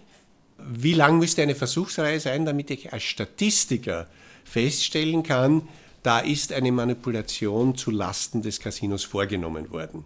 [0.58, 4.06] wie lang müsste eine Versuchsreihe sein, damit ich als Statistiker
[4.44, 5.68] feststellen kann,
[6.02, 10.04] da ist eine Manipulation zu Lasten des Casinos vorgenommen worden.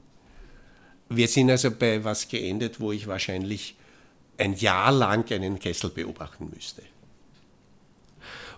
[1.08, 3.76] Wir sind also bei was geendet, wo ich wahrscheinlich
[4.38, 6.82] ein Jahr lang einen Kessel beobachten müsste.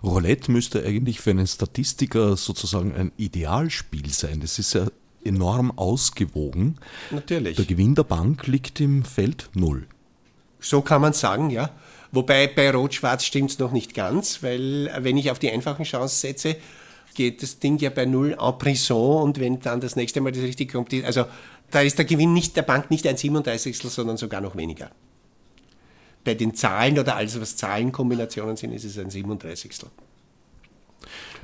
[0.07, 4.39] Roulette müsste eigentlich für einen Statistiker sozusagen ein Idealspiel sein.
[4.41, 4.87] Das ist ja
[5.23, 6.77] enorm ausgewogen.
[7.11, 7.57] Natürlich.
[7.57, 9.87] Der Gewinn der Bank liegt im Feld Null.
[10.59, 11.71] So kann man sagen, ja.
[12.11, 16.15] Wobei bei Rot-Schwarz stimmt es noch nicht ganz, weil wenn ich auf die einfachen Chancen
[16.15, 16.55] setze,
[17.13, 20.43] geht das Ding ja bei Null en prison und wenn dann das nächste Mal das
[20.43, 21.25] richtig kommt, also
[21.69, 24.89] da ist der Gewinn nicht der Bank nicht ein 37, sondern sogar noch weniger
[26.27, 29.71] bei den Zahlen oder alles, was Zahlenkombinationen sind, ist es ein 37.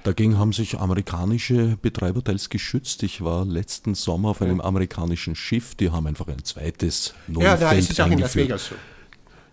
[0.04, 3.02] Dagegen haben sich amerikanische Betreiber teils geschützt.
[3.04, 7.70] Ich war letzten Sommer auf einem amerikanischen Schiff, die haben einfach ein zweites Nullfeld Ja,
[7.70, 8.76] da ist es auch in Las Vegas so.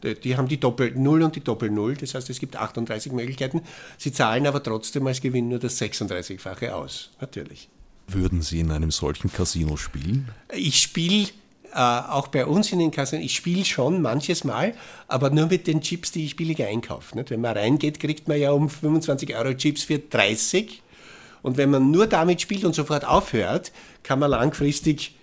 [0.02, 3.62] Die, die haben die Doppel-Null und die Doppel-Null, das heißt, es gibt 38 Möglichkeiten.
[3.98, 7.68] Sie zahlen aber trotzdem als Gewinn nur das 36-fache aus, natürlich.
[8.08, 10.28] Würden Sie in einem solchen Casino spielen?
[10.52, 11.28] Ich spiele
[11.72, 14.74] äh, auch bei uns in den Kassen, ich spiele schon manches Mal,
[15.08, 17.16] aber nur mit den Chips, die ich billiger einkaufe.
[17.16, 17.30] Nicht?
[17.30, 20.82] Wenn man reingeht, kriegt man ja um 25 Euro Chips für 30.
[21.42, 25.14] Und wenn man nur damit spielt und sofort aufhört, kann man langfristig,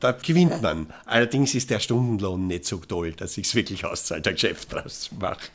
[0.00, 0.92] da gewinnt man.
[1.06, 5.10] Allerdings ist der Stundenlohn nicht so toll, dass ich es wirklich auszahlt, ein Geschäft draus
[5.18, 5.48] mache.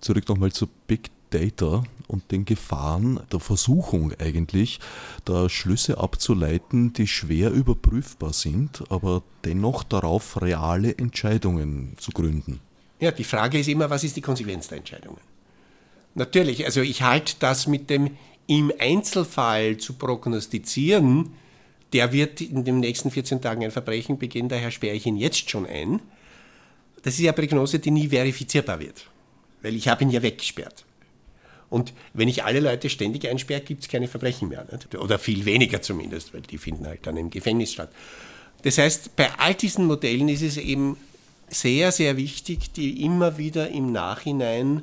[0.00, 4.78] Zurück nochmal zu Big Data und den Gefahren der Versuchung eigentlich,
[5.24, 12.60] da Schlüsse abzuleiten, die schwer überprüfbar sind, aber dennoch darauf reale Entscheidungen zu gründen.
[13.00, 15.20] Ja, die Frage ist immer, was ist die Konsequenz der Entscheidungen?
[16.14, 18.10] Natürlich, also ich halte das mit dem
[18.46, 21.30] im Einzelfall zu prognostizieren,
[21.92, 25.50] der wird in den nächsten 14 Tagen ein Verbrechen begehen, daher sperre ich ihn jetzt
[25.50, 26.00] schon ein.
[27.02, 29.08] Das ist ja eine Prognose, die nie verifizierbar wird,
[29.62, 30.84] weil ich habe ihn ja weggesperrt.
[31.72, 34.66] Und wenn ich alle Leute ständig einsperre, gibt es keine Verbrechen mehr.
[34.70, 34.94] Nicht?
[34.94, 37.90] Oder viel weniger zumindest, weil die finden halt dann im Gefängnis statt.
[38.60, 40.98] Das heißt, bei all diesen Modellen ist es eben
[41.48, 44.82] sehr, sehr wichtig, die immer wieder im Nachhinein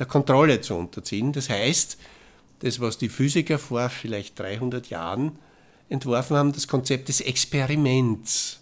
[0.00, 1.32] der Kontrolle zu unterziehen.
[1.32, 1.96] Das heißt,
[2.58, 5.38] das, was die Physiker vor vielleicht 300 Jahren
[5.88, 8.58] entworfen haben, das Konzept des Experiments,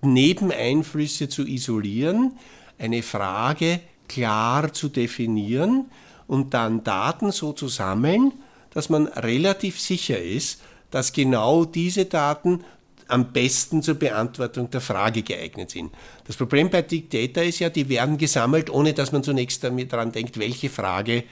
[0.00, 2.38] Nebeneinflüsse zu isolieren,
[2.78, 5.86] eine Frage klar zu definieren,
[6.26, 8.32] und dann Daten so zu sammeln,
[8.70, 10.60] dass man relativ sicher ist,
[10.90, 12.64] dass genau diese Daten
[13.08, 15.92] am besten zur Beantwortung der Frage geeignet sind.
[16.26, 19.92] Das Problem bei Big Data ist ja, die werden gesammelt, ohne dass man zunächst damit
[19.92, 21.24] daran denkt, welche Frage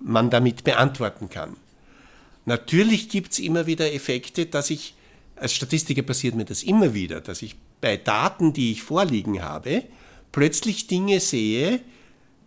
[0.00, 1.56] man damit beantworten kann.
[2.46, 4.94] Natürlich gibt es immer wieder Effekte, dass ich,
[5.36, 9.82] als Statistiker passiert mir das immer wieder, dass ich bei Daten, die ich vorliegen habe,
[10.32, 11.80] plötzlich Dinge sehe,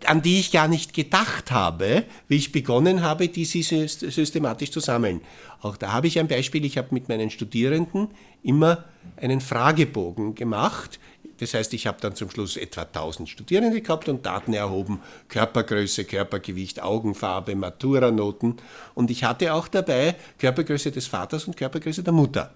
[0.08, 5.22] an die ich gar nicht gedacht habe, wie ich begonnen habe, diese systematisch zu sammeln.
[5.62, 6.66] Auch da habe ich ein Beispiel.
[6.66, 8.10] Ich habe mit meinen Studierenden
[8.44, 8.86] immer
[9.18, 11.00] einen Fragebogen gemacht.
[11.40, 16.06] Das heißt, ich habe dann zum Schluss etwa 1000 Studierende gehabt und Daten erhoben, Körpergröße,
[16.06, 18.58] Körpergewicht, Augenfarbe, Matura-Noten.
[18.94, 22.54] Und ich hatte auch dabei Körpergröße des Vaters und Körpergröße der Mutter.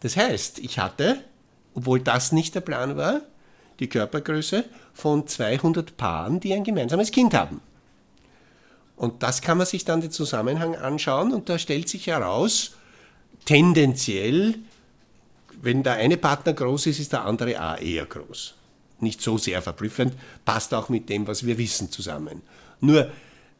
[0.00, 1.24] Das heißt, ich hatte,
[1.74, 3.20] obwohl das nicht der Plan war,
[3.80, 7.60] die Körpergröße von 200 Paaren, die ein gemeinsames Kind haben.
[8.96, 12.72] Und das kann man sich dann den Zusammenhang anschauen und da stellt sich heraus,
[13.44, 14.56] tendenziell,
[15.60, 18.54] wenn der eine Partner groß ist, ist der andere auch eher groß.
[19.00, 22.42] Nicht so sehr verblüffend, passt auch mit dem, was wir wissen, zusammen.
[22.80, 23.10] Nur,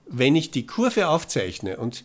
[0.07, 2.05] wenn ich die Kurve aufzeichne und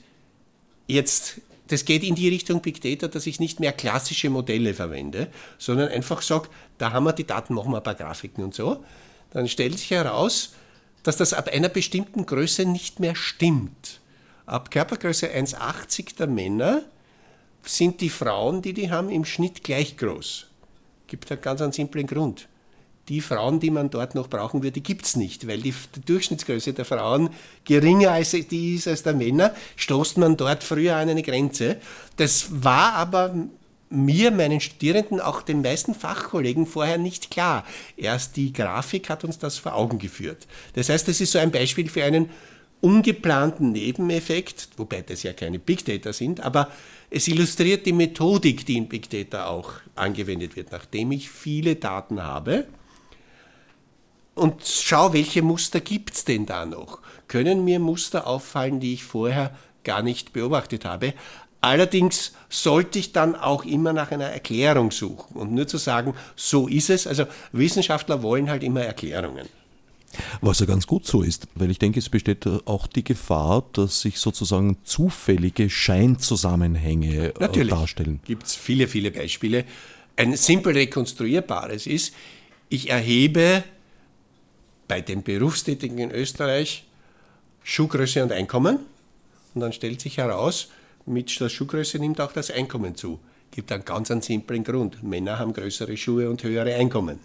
[0.88, 5.28] jetzt das geht in die Richtung Big Data, dass ich nicht mehr klassische Modelle verwende,
[5.58, 8.84] sondern einfach sage, da haben wir die Daten, machen wir ein paar Grafiken und so.
[9.32, 10.54] Dann stellt sich heraus,
[11.04, 14.02] dass das ab einer bestimmten Größe nicht mehr stimmt.
[14.48, 16.82] Ab Körpergröße 1,80 der Männer
[17.64, 20.48] sind die Frauen, die die haben, im Schnitt gleich groß.
[21.06, 22.48] Gibt einen ganz einen simplen Grund.
[23.10, 26.74] Die Frauen, die man dort noch brauchen würde, gibt es nicht, weil die, die, Durchschnittsgröße
[26.74, 27.32] der Frauen
[27.66, 31.78] geringer als die ist als der Männer, stoßt man dort früher an eine Grenze.
[32.18, 33.36] Das war aber
[33.90, 37.66] mir, meinen Studierenden, auch den meisten Fachkollegen vorher nicht klar.
[37.98, 40.46] Erst die Grafik hat uns das vor Augen geführt.
[40.74, 42.30] Das heißt, das ist so ein Beispiel für einen
[42.82, 46.70] ungeplanten Nebeneffekt, wobei das ja keine Big Data sind, aber
[47.10, 50.72] es illustriert die Methodik, die in Big Data auch angewendet wird.
[50.72, 52.68] Nachdem ich viele Daten habe
[54.40, 59.04] und schaue, welche Muster gibt es denn da noch, können mir Muster auffallen, die ich
[59.04, 61.14] vorher gar nicht beobachtet habe.
[61.62, 66.68] Allerdings sollte ich dann auch immer nach einer Erklärung suchen und nur zu sagen, so
[66.68, 67.06] ist es.
[67.06, 69.48] Also Wissenschaftler wollen halt immer Erklärungen.
[70.42, 74.02] Was ja ganz gut so ist, weil ich denke, es besteht auch die Gefahr, dass
[74.02, 78.20] sich sozusagen zufällige Scheinzusammenhänge äh, Natürlich darstellen.
[78.26, 79.66] Gibt es viele, viele Beispiele.
[80.16, 82.14] Ein simpel rekonstruierbares ist,
[82.70, 83.64] ich erhebe
[84.90, 86.84] bei den Berufstätigen in Österreich
[87.64, 88.80] Schuhgröße und Einkommen
[89.54, 90.70] und dann stellt sich heraus,
[91.06, 93.20] mit der Schuhgröße nimmt auch das Einkommen zu.
[93.52, 95.02] Gibt einen ganz einen simplen Grund.
[95.04, 97.20] Männer haben größere Schuhe und höhere Einkommen.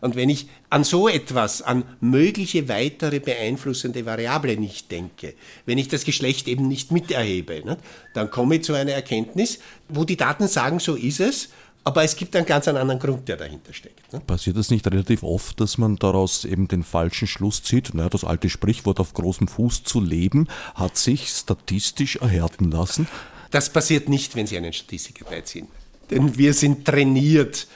[0.00, 5.88] Und wenn ich an so etwas, an mögliche weitere beeinflussende Variable nicht denke, wenn ich
[5.88, 7.78] das Geschlecht eben nicht miterhebe, ne,
[8.12, 11.48] dann komme ich zu einer Erkenntnis, wo die Daten sagen, so ist es,
[11.84, 14.12] aber es gibt einen ganz anderen Grund, der dahinter steckt.
[14.12, 14.20] Ne?
[14.20, 17.94] Passiert es nicht relativ oft, dass man daraus eben den falschen Schluss zieht?
[17.94, 23.06] Naja, das alte Sprichwort auf großem Fuß zu leben hat sich statistisch erhärten lassen.
[23.50, 25.68] Das passiert nicht, wenn Sie einen Statistiker beiziehen.
[26.10, 27.68] Denn wir sind trainiert,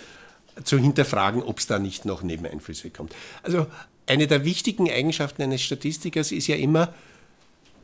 [0.65, 3.15] zu hinterfragen, ob es da nicht noch Nebeneinflüsse kommt.
[3.43, 3.67] Also
[4.07, 6.93] eine der wichtigen Eigenschaften eines Statistikers ist ja immer,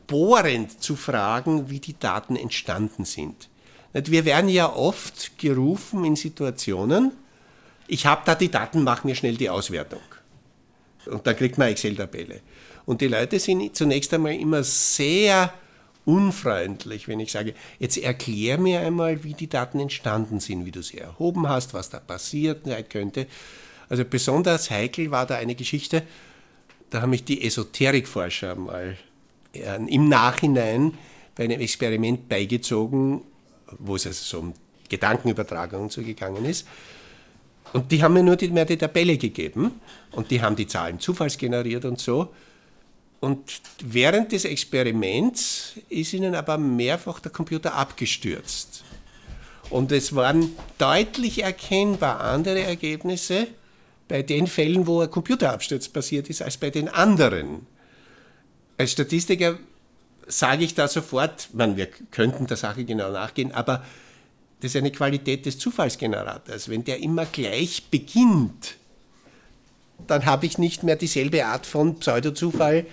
[0.07, 3.49] bohrend zu fragen, wie die Daten entstanden sind.
[4.03, 7.11] Wir werden ja oft gerufen in Situationen,
[7.87, 10.01] ich habe da die Daten, mach mir schnell die Auswertung.
[11.05, 12.41] Und da kriegt man Excel-Tabelle.
[12.85, 15.53] Und die Leute sind zunächst einmal immer sehr
[16.03, 20.83] unfreundlich, wenn ich sage, jetzt erklär mir einmal, wie die Daten entstanden sind, wie du
[20.83, 23.27] sie erhoben hast, was da passiert sein könnte.
[23.87, 26.03] Also besonders heikel war da eine Geschichte,
[26.89, 28.97] da haben mich die Esoterikforscher mal
[29.53, 30.93] äh, im Nachhinein
[31.35, 33.21] bei einem Experiment beigezogen,
[33.79, 34.53] wo es also so um
[34.89, 36.67] Gedankenübertragung und so gegangen ist.
[37.73, 39.79] Und die haben mir nur die, mehr die Tabelle gegeben
[40.11, 42.29] und die haben die Zahlen zufallsgeneriert und so.
[43.19, 48.83] Und während des Experiments ist ihnen aber mehrfach der Computer abgestürzt.
[49.69, 53.47] Und es waren deutlich erkennbar andere Ergebnisse
[54.07, 57.65] bei den Fällen, wo ein Computerabsturz passiert ist, als bei den anderen.
[58.77, 59.57] Als Statistiker
[60.27, 63.83] sage ich da sofort, man, wir könnten der Sache genau nachgehen, aber
[64.59, 66.69] das ist eine Qualität des Zufallsgenerators.
[66.69, 68.77] Wenn der immer gleich beginnt,
[70.07, 72.85] dann habe ich nicht mehr dieselbe Art von Pseudozufall,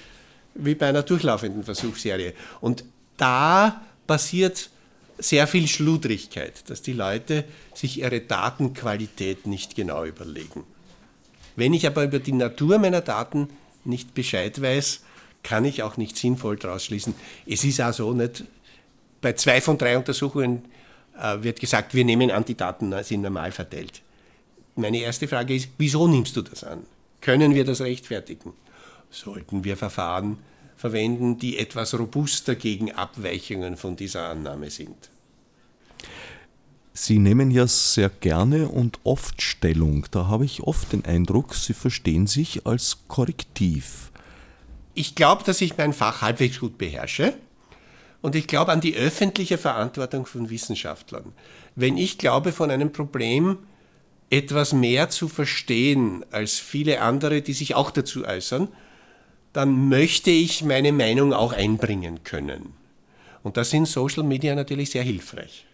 [0.54, 2.34] wie bei einer durchlaufenden Versuchsserie.
[2.60, 2.84] Und
[3.16, 4.70] da passiert
[5.18, 10.64] sehr viel Schludrigkeit, dass die Leute sich ihre Datenqualität nicht genau überlegen.
[11.56, 13.48] Wenn ich aber über die Natur meiner Daten
[13.84, 15.02] nicht Bescheid weiß,
[15.42, 17.14] kann ich auch nicht sinnvoll daraus schließen.
[17.46, 18.44] Es ist auch so nicht,
[19.20, 20.64] bei zwei von drei Untersuchungen
[21.20, 24.02] äh, wird gesagt, wir nehmen an, die Daten sind normal verteilt.
[24.76, 26.82] Meine erste Frage ist, wieso nimmst du das an?
[27.20, 28.52] Können wir das rechtfertigen?
[29.12, 30.38] sollten wir Verfahren
[30.76, 35.10] verwenden, die etwas robuster gegen Abweichungen von dieser Annahme sind.
[36.94, 40.06] Sie nehmen ja sehr gerne und oft Stellung.
[40.10, 44.11] Da habe ich oft den Eindruck, Sie verstehen sich als Korrektiv.
[44.94, 47.34] Ich glaube, dass ich mein Fach halbwegs gut beherrsche.
[48.20, 51.32] Und ich glaube an die öffentliche Verantwortung von Wissenschaftlern.
[51.74, 53.58] Wenn ich glaube, von einem Problem
[54.30, 58.68] etwas mehr zu verstehen als viele andere, die sich auch dazu äußern,
[59.52, 62.74] dann möchte ich meine Meinung auch einbringen können.
[63.42, 65.66] Und da sind Social Media natürlich sehr hilfreich.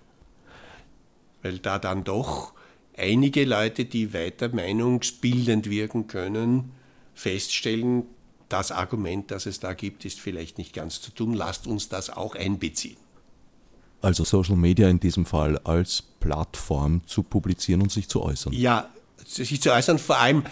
[1.43, 2.53] Weil da dann doch
[2.97, 6.73] einige Leute, die weiter meinungsbildend wirken können,
[7.15, 8.07] feststellen,
[8.49, 11.35] das Argument, das es da gibt, ist vielleicht nicht ganz zu tun.
[11.35, 12.97] Lasst uns das auch einbeziehen.
[14.01, 18.53] Also Social Media in diesem Fall als Plattform zu publizieren und sich zu äußern.
[18.53, 18.89] Ja,
[19.27, 20.45] sich zu äußern, vor allem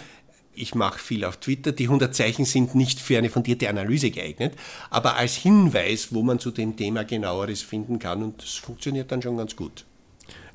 [0.53, 1.71] ich mache viel auf Twitter.
[1.71, 4.55] Die 100 Zeichen sind nicht für eine fundierte Analyse geeignet,
[4.89, 9.21] aber als Hinweis, wo man zu dem Thema genaueres finden kann und das funktioniert dann
[9.21, 9.85] schon ganz gut.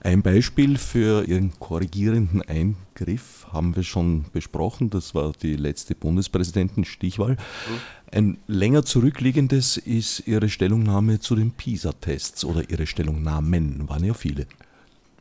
[0.04, 4.90] Ein Beispiel für Ihren korrigierenden Eingriff haben wir schon besprochen.
[4.90, 7.36] Das war die letzte Bundespräsidentenstichwahl.
[8.10, 14.46] Ein länger zurückliegendes ist Ihre Stellungnahme zu den PISA-Tests oder Ihre Stellungnahmen, waren ja viele.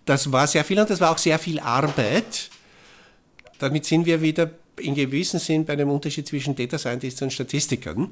[0.06, 2.50] Das war sehr viel und das war auch sehr viel Arbeit.
[3.60, 8.12] Damit sind wir wieder in gewissem Sinn bei dem Unterschied zwischen Data Scientists und Statistikern.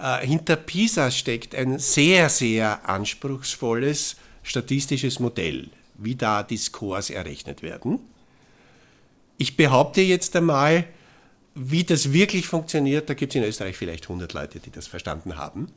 [0.00, 4.16] Äh, hinter PISA steckt ein sehr, sehr anspruchsvolles
[4.48, 8.00] statistisches Modell, wie da die Scores errechnet werden.
[9.36, 10.84] Ich behaupte jetzt einmal,
[11.54, 15.36] wie das wirklich funktioniert, da gibt es in Österreich vielleicht 100 Leute, die das verstanden
[15.36, 15.68] haben.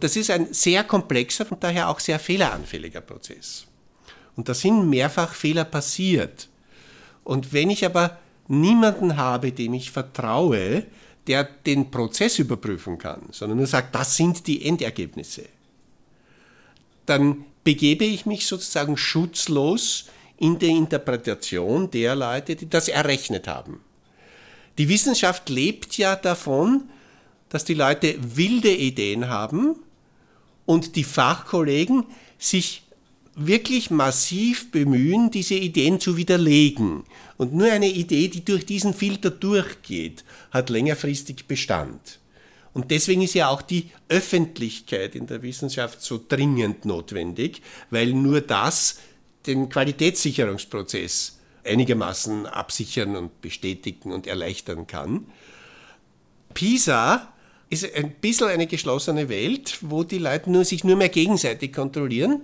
[0.00, 3.66] Das ist ein sehr komplexer und daher auch sehr fehleranfälliger Prozess.
[4.36, 6.48] Und da sind mehrfach Fehler passiert.
[7.24, 8.18] Und wenn ich aber
[8.48, 10.84] niemanden habe, dem ich vertraue,
[11.26, 15.46] der den Prozess überprüfen kann, sondern nur sagt, das sind die Endergebnisse,
[17.06, 20.04] dann begebe ich mich sozusagen schutzlos
[20.38, 23.80] in der Interpretation der Leute, die das errechnet haben.
[24.78, 26.84] Die Wissenschaft lebt ja davon,
[27.48, 29.74] dass die Leute wilde Ideen haben
[30.64, 32.04] und die Fachkollegen
[32.38, 32.84] sich
[33.34, 37.02] wirklich massiv bemühen, diese Ideen zu widerlegen.
[37.36, 42.20] Und nur eine Idee, die durch diesen Filter durchgeht, hat längerfristig Bestand.
[42.76, 48.42] Und deswegen ist ja auch die Öffentlichkeit in der Wissenschaft so dringend notwendig, weil nur
[48.42, 48.98] das
[49.46, 55.24] den Qualitätssicherungsprozess einigermaßen absichern und bestätigen und erleichtern kann.
[56.52, 57.32] PISA
[57.70, 62.42] ist ein bisschen eine geschlossene Welt, wo die Leute nur, sich nur mehr gegenseitig kontrollieren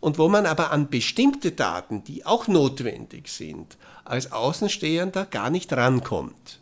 [0.00, 5.72] und wo man aber an bestimmte Daten, die auch notwendig sind, als Außenstehender gar nicht
[5.72, 6.58] rankommt.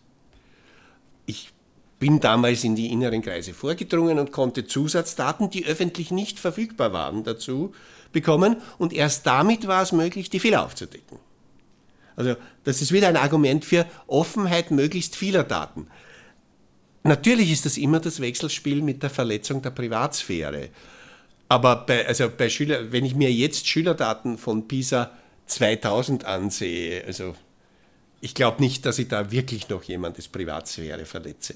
[1.25, 1.56] Ich
[1.99, 7.25] bin damals in die inneren Kreise vorgedrungen und konnte Zusatzdaten, die öffentlich nicht verfügbar waren,
[7.25, 7.75] dazu
[8.13, 11.19] bekommen und erst damit war es möglich, die Fehler aufzudecken.
[12.17, 15.87] Also das ist wieder ein Argument für Offenheit möglichst vieler Daten.
[17.03, 20.71] Natürlich ist das immer das Wechselspiel mit der Verletzung der Privatsphäre.
[21.49, 25.13] Aber bei, also bei Schüler, wenn ich mir jetzt Schülerdaten von PISA
[25.47, 27.37] 2000 ansehe, also
[28.21, 31.55] ich glaube nicht, dass ich da wirklich noch jemandes Privatsphäre verletze.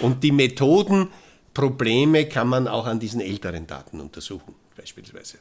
[0.00, 1.08] Und die Methoden,
[1.52, 5.38] Probleme kann man auch an diesen älteren Daten untersuchen, beispielsweise.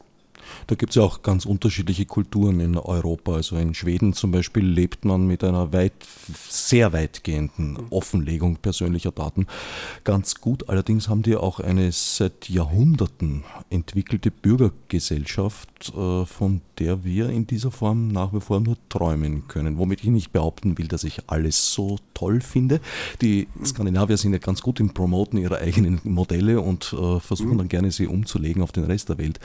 [0.67, 3.33] Da gibt es ja auch ganz unterschiedliche Kulturen in Europa.
[3.33, 5.93] Also in Schweden zum Beispiel lebt man mit einer weit,
[6.49, 9.47] sehr weitgehenden Offenlegung persönlicher Daten
[10.03, 10.69] ganz gut.
[10.69, 17.71] Allerdings haben die auch eine seit Jahrhunderten entwickelte Bürgergesellschaft, äh, von der wir in dieser
[17.71, 19.77] Form nach wie vor nur träumen können.
[19.77, 22.79] Womit ich nicht behaupten will, dass ich alles so toll finde.
[23.21, 27.67] Die Skandinavier sind ja ganz gut im Promoten ihrer eigenen Modelle und äh, versuchen dann
[27.67, 29.39] gerne sie umzulegen auf den Rest der Welt.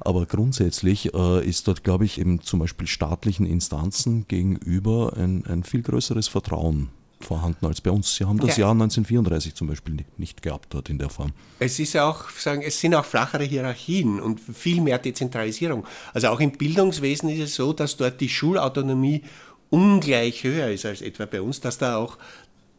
[0.00, 5.62] Aber grundsätzlich äh, ist dort, glaube ich, eben zum Beispiel staatlichen Instanzen gegenüber ein, ein
[5.62, 6.88] viel größeres Vertrauen
[7.20, 8.16] vorhanden als bei uns.
[8.16, 8.62] Sie haben das ja.
[8.62, 11.32] Jahr 1934 zum Beispiel nicht gehabt dort in der Form.
[11.58, 15.86] Es ist auch, sagen, es sind auch flachere Hierarchien und viel mehr Dezentralisierung.
[16.14, 19.22] Also auch im Bildungswesen ist es so, dass dort die Schulautonomie
[19.70, 22.18] ungleich höher ist als etwa bei uns, dass da auch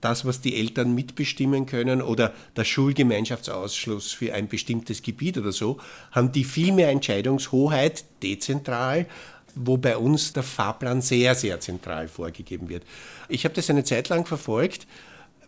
[0.03, 5.77] das, was die Eltern mitbestimmen können oder der Schulgemeinschaftsausschluss für ein bestimmtes Gebiet oder so,
[6.11, 9.05] haben die viel mehr Entscheidungshoheit dezentral,
[9.55, 12.83] wo bei uns der Fahrplan sehr, sehr zentral vorgegeben wird.
[13.29, 14.87] Ich habe das eine Zeit lang verfolgt,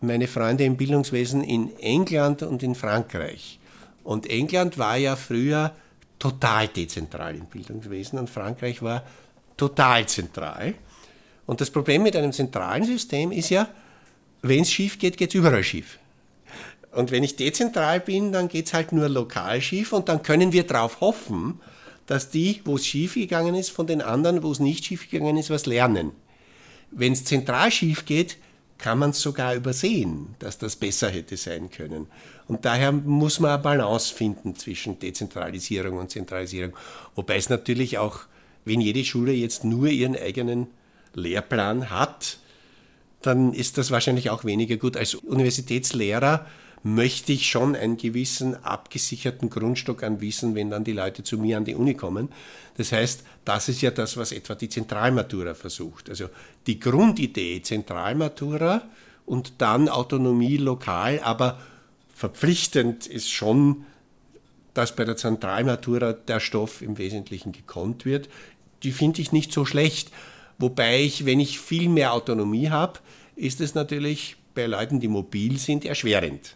[0.01, 3.59] meine Freunde im Bildungswesen in England und in Frankreich.
[4.03, 5.73] Und England war ja früher
[6.19, 9.03] total dezentral im Bildungswesen und Frankreich war
[9.57, 10.75] total zentral.
[11.45, 13.67] Und das Problem mit einem zentralen System ist ja,
[14.47, 15.99] wenn es schief geht, geht es überall schief.
[16.91, 20.53] Und wenn ich dezentral bin, dann geht es halt nur lokal schief und dann können
[20.53, 21.59] wir darauf hoffen,
[22.07, 25.37] dass die, wo es schief gegangen ist, von den anderen, wo es nicht schief gegangen
[25.37, 26.11] ist, was lernen.
[26.91, 28.37] Wenn es zentral schief geht,
[28.77, 32.07] kann man es sogar übersehen, dass das besser hätte sein können.
[32.47, 36.75] Und daher muss man eine Balance finden zwischen Dezentralisierung und Zentralisierung.
[37.15, 38.19] Wobei es natürlich auch,
[38.63, 40.67] wenn jede Schule jetzt nur ihren eigenen
[41.13, 42.37] Lehrplan hat,
[43.25, 44.97] dann ist das wahrscheinlich auch weniger gut.
[44.97, 46.45] Als Universitätslehrer
[46.83, 51.57] möchte ich schon einen gewissen abgesicherten Grundstock an Wissen, wenn dann die Leute zu mir
[51.57, 52.29] an die Uni kommen.
[52.77, 56.09] Das heißt, das ist ja das, was etwa die Zentralmatura versucht.
[56.11, 56.29] Also
[56.67, 58.83] die Grundidee Zentralmatura
[59.25, 61.59] und dann Autonomie lokal, aber
[62.13, 63.85] verpflichtend ist schon,
[64.75, 68.29] dass bei der Zentralmatura der Stoff im Wesentlichen gekonnt wird.
[68.83, 70.11] Die finde ich nicht so schlecht.
[70.57, 72.99] Wobei ich, wenn ich viel mehr Autonomie habe,
[73.35, 76.55] ist es natürlich bei Leuten, die mobil sind, erschwerend.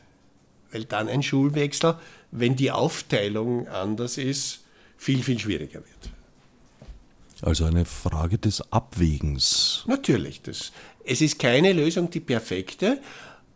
[0.72, 1.96] Weil dann ein Schulwechsel,
[2.32, 4.62] wenn die Aufteilung anders ist,
[4.98, 6.12] viel, viel schwieriger wird.
[7.42, 9.84] Also eine Frage des Abwägens.
[9.88, 10.42] Natürlich.
[10.42, 10.72] Das,
[11.06, 13.00] es ist keine Lösung die perfekte.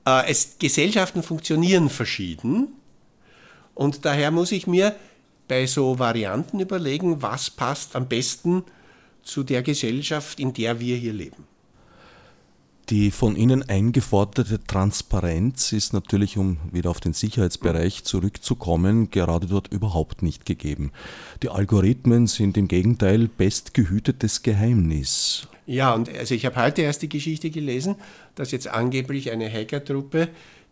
[0.06, 2.70] Äh, es, Gesellschaften funktionieren verschieden.
[3.76, 4.96] Und daher muss ich mir
[5.48, 8.64] bei so Varianten überlegen, was passt am besten
[9.24, 11.46] zu der Gesellschaft, in der wir hier leben.
[12.90, 19.72] Die von Ihnen eingeforderte Transparenz ist natürlich, um wieder auf den Sicherheitsbereich zurückzukommen, gerade dort
[19.72, 20.92] überhaupt nicht gegeben.
[21.42, 25.48] Die Algorithmen sind im Gegenteil bestgehütetes Geheimnis.
[25.66, 27.96] Ja, und also ich habe heute erst die Geschichte gelesen,
[28.36, 30.28] dass jetzt angeblich eine Hackertruppe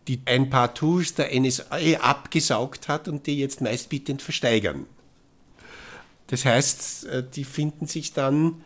[0.08, 4.86] die ein paar Tools der NSA abgesaugt hat und die jetzt meistbietend versteigern.
[6.32, 8.62] Das heißt, äh, die finden sich dann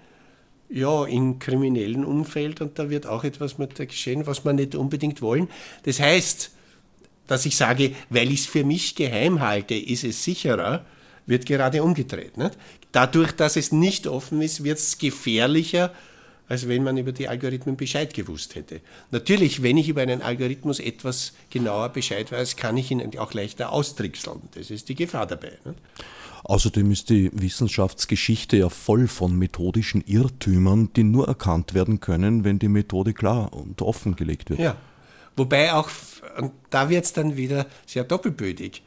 [0.68, 5.20] ja, im kriminellen Umfeld und da wird auch etwas mit geschehen, was wir nicht unbedingt
[5.20, 5.48] wollen.
[5.82, 6.52] Das heißt,
[7.26, 10.86] dass ich sage, weil ich es für mich geheim halte, ist es sicherer,
[11.26, 12.36] wird gerade umgedreht.
[12.36, 12.56] Nicht?
[12.92, 15.92] Dadurch, dass es nicht offen ist, wird es gefährlicher,
[16.48, 18.80] als wenn man über die Algorithmen Bescheid gewusst hätte.
[19.10, 23.72] Natürlich, wenn ich über einen Algorithmus etwas genauer Bescheid weiß, kann ich ihn auch leichter
[23.72, 24.42] austrickseln.
[24.54, 25.58] Das ist die Gefahr dabei.
[25.64, 25.80] Nicht?
[26.48, 32.60] Außerdem ist die Wissenschaftsgeschichte ja voll von methodischen Irrtümern, die nur erkannt werden können, wenn
[32.60, 34.60] die Methode klar und offengelegt wird.
[34.60, 34.76] Ja,
[35.34, 35.90] wobei auch,
[36.38, 38.84] und da wird es dann wieder sehr doppelbödig,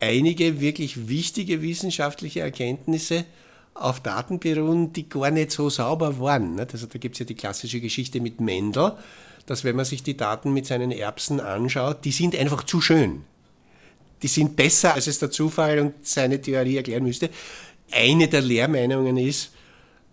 [0.00, 3.26] einige wirklich wichtige wissenschaftliche Erkenntnisse
[3.74, 6.58] auf Daten beruhen, die gar nicht so sauber waren.
[6.60, 8.92] Also da gibt es ja die klassische Geschichte mit Mendel,
[9.44, 13.22] dass wenn man sich die Daten mit seinen Erbsen anschaut, die sind einfach zu schön
[14.22, 17.30] die sind besser, als es der Zufall und seine Theorie erklären müsste.
[17.90, 19.52] Eine der Lehrmeinungen ist,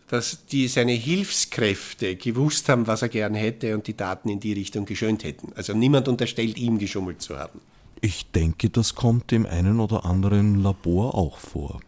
[0.08, 4.54] dass die seine Hilfskräfte gewusst haben, was er gern hätte und die Daten in die
[4.54, 5.54] Richtung geschönt hätten.
[5.56, 7.62] Also niemand unterstellt ihm geschummelt zu haben.
[8.02, 11.80] Ich denke, das kommt im einen oder anderen Labor auch vor.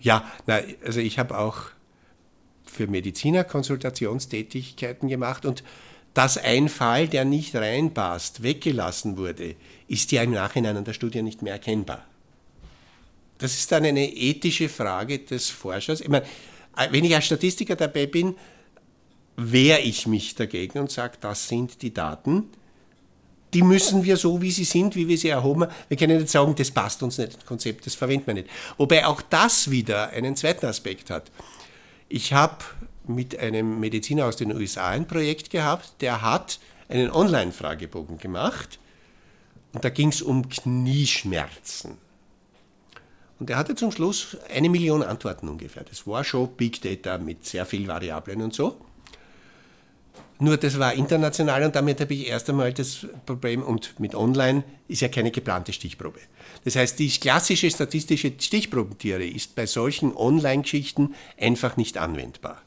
[0.00, 1.64] Ja, na, also ich habe auch
[2.64, 5.62] für Mediziner Konsultationstätigkeiten gemacht und
[6.16, 9.54] dass ein Fall, der nicht reinpasst, weggelassen wurde,
[9.86, 12.06] ist ja im Nachhinein an der Studie nicht mehr erkennbar.
[13.36, 16.00] Das ist dann eine ethische Frage des Forschers.
[16.00, 16.24] Ich meine,
[16.90, 18.34] wenn ich als Statistiker dabei bin,
[19.36, 22.44] wehre ich mich dagegen und sage, das sind die Daten.
[23.52, 25.68] Die müssen wir so, wie sie sind, wie wir sie erhoben.
[25.88, 28.48] Wir können nicht sagen, das passt uns nicht, das Konzept, das verwenden wir nicht.
[28.78, 31.30] Wobei auch das wieder einen zweiten Aspekt hat.
[32.08, 32.64] Ich habe
[33.08, 38.78] mit einem Mediziner aus den USA ein Projekt gehabt, der hat einen Online-Fragebogen gemacht
[39.72, 41.98] und da ging es um Knieschmerzen.
[43.38, 45.84] Und er hatte zum Schluss eine Million Antworten ungefähr.
[45.84, 48.78] Das war schon Big Data mit sehr vielen Variablen und so.
[50.38, 54.64] Nur das war international und damit habe ich erst einmal das Problem, und mit Online
[54.86, 56.20] ist ja keine geplante Stichprobe.
[56.64, 62.60] Das heißt, die klassische statistische Stichprobentheorie ist bei solchen Online-Geschichten einfach nicht anwendbar.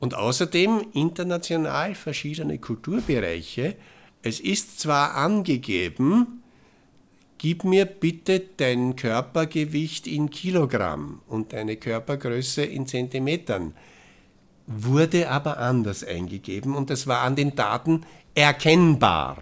[0.00, 3.76] Und außerdem international verschiedene Kulturbereiche.
[4.22, 6.42] Es ist zwar angegeben,
[7.38, 13.74] gib mir bitte dein Körpergewicht in Kilogramm und deine Körpergröße in Zentimetern,
[14.66, 18.02] wurde aber anders eingegeben und es war an den Daten
[18.34, 19.38] erkennbar.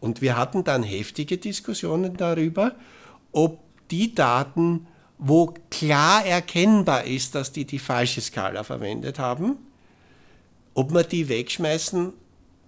[0.00, 2.74] Und wir hatten dann heftige Diskussionen darüber,
[3.32, 3.60] ob
[3.90, 4.86] die Daten,
[5.18, 9.56] wo klar erkennbar ist, dass die die falsche Skala verwendet haben,
[10.74, 12.12] ob wir die wegschmeißen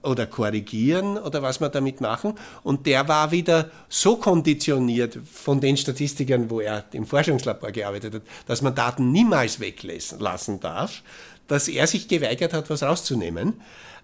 [0.02, 2.34] oder korrigieren oder was wir damit machen.
[2.62, 8.22] Und der war wieder so konditioniert von den Statistikern, wo er im Forschungslabor gearbeitet hat,
[8.46, 11.02] dass man Daten niemals weglassen darf,
[11.48, 13.54] dass er sich geweigert hat, was rauszunehmen,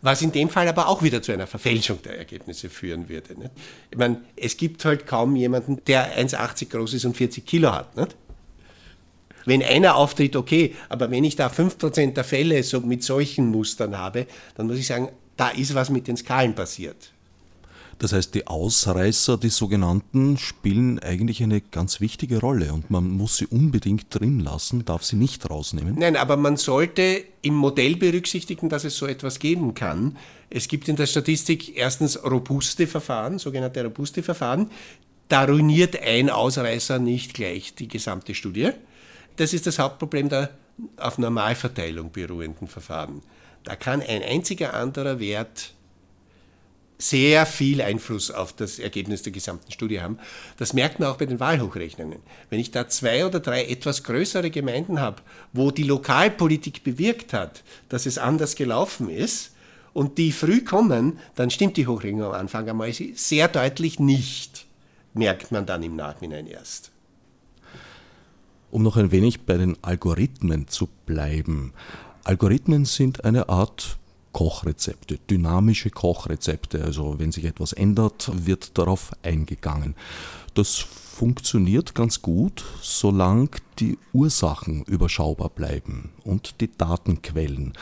[0.03, 3.39] was in dem Fall aber auch wieder zu einer Verfälschung der Ergebnisse führen würde.
[3.39, 3.53] Nicht?
[3.91, 7.97] Ich meine, es gibt halt kaum jemanden, der 1,80 groß ist und 40 Kilo hat.
[7.97, 8.17] Nicht?
[9.45, 13.99] Wenn einer auftritt, okay, aber wenn ich da 5% der Fälle so mit solchen Mustern
[13.99, 14.27] habe,
[14.57, 17.13] dann muss ich sagen, da ist was mit den Skalen passiert.
[17.99, 23.37] Das heißt, die Ausreißer, die sogenannten, spielen eigentlich eine ganz wichtige Rolle und man muss
[23.37, 25.95] sie unbedingt drin lassen, darf sie nicht rausnehmen.
[25.99, 30.17] Nein, aber man sollte im Modell berücksichtigen, dass es so etwas geben kann.
[30.51, 34.71] Es gibt in der Statistik erstens robuste Verfahren, sogenannte robuste Verfahren.
[35.29, 38.71] Da ruiniert ein Ausreißer nicht gleich die gesamte Studie.
[39.37, 40.51] Das ist das Hauptproblem der
[40.97, 43.23] auf Normalverteilung beruhenden Verfahren.
[43.63, 45.73] Da kann ein einziger anderer Wert
[46.99, 50.19] sehr viel Einfluss auf das Ergebnis der gesamten Studie haben.
[50.57, 52.21] Das merkt man auch bei den Wahlhochrechnungen.
[52.51, 55.23] Wenn ich da zwei oder drei etwas größere Gemeinden habe,
[55.53, 59.55] wo die Lokalpolitik bewirkt hat, dass es anders gelaufen ist,
[59.95, 64.67] und die früh kommen, dann stimmt die Hochrechnung am Anfang einmal sehr deutlich nicht,
[65.15, 66.91] merkt man dann im Nachhinein erst.
[68.75, 71.75] Um noch ein wenig bei den Algorithmen zu bleiben.
[72.25, 73.99] Algorithmen sind eine Art
[74.33, 76.83] Kochrezepte, dynamische Kochrezepte.
[76.83, 79.95] Also wenn sich etwas ändert, wird darauf eingegangen.
[80.55, 87.75] Das funktioniert ganz gut, solange die Ursachen überschaubar bleiben und die Datenquellen.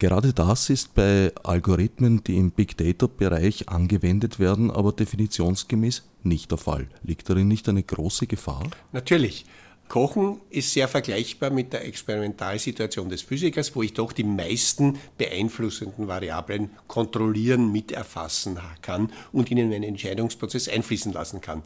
[0.00, 6.58] Gerade das ist bei Algorithmen, die im Big Data-Bereich angewendet werden, aber definitionsgemäß nicht der
[6.58, 6.88] Fall.
[7.04, 8.64] Liegt darin nicht eine große Gefahr?
[8.90, 9.46] Natürlich.
[9.92, 16.08] Kochen ist sehr vergleichbar mit der Experimentalsituation des Physikers, wo ich doch die meisten beeinflussenden
[16.08, 21.62] Variablen kontrollieren, miterfassen kann und ihnen meinen Entscheidungsprozess einfließen lassen kann.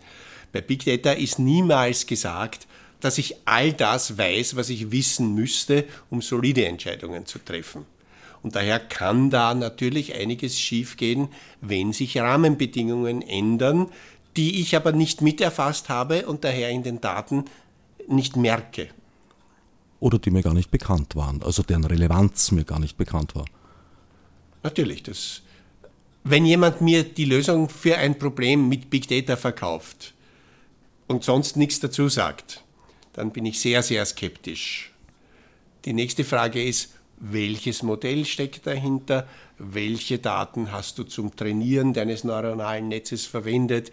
[0.50, 2.66] Bei Big Data ist niemals gesagt,
[2.98, 7.86] dass ich all das weiß, was ich wissen müsste, um solide Entscheidungen zu treffen.
[8.42, 11.28] Und daher kann da natürlich einiges schiefgehen,
[11.60, 13.86] wenn sich Rahmenbedingungen ändern,
[14.36, 17.44] die ich aber nicht miterfasst habe und daher in den Daten
[18.08, 18.88] nicht merke.
[20.00, 23.46] Oder die mir gar nicht bekannt waren, also deren Relevanz mir gar nicht bekannt war.
[24.62, 25.42] Natürlich, das,
[26.24, 30.14] wenn jemand mir die Lösung für ein Problem mit Big Data verkauft
[31.06, 32.64] und sonst nichts dazu sagt,
[33.12, 34.92] dann bin ich sehr, sehr skeptisch.
[35.84, 39.26] Die nächste Frage ist, welches Modell steckt dahinter?
[39.58, 43.90] Welche Daten hast du zum Trainieren deines neuronalen Netzes verwendet?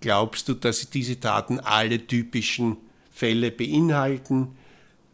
[0.00, 2.76] Glaubst du, dass diese Daten alle typischen
[3.16, 4.58] Fälle beinhalten,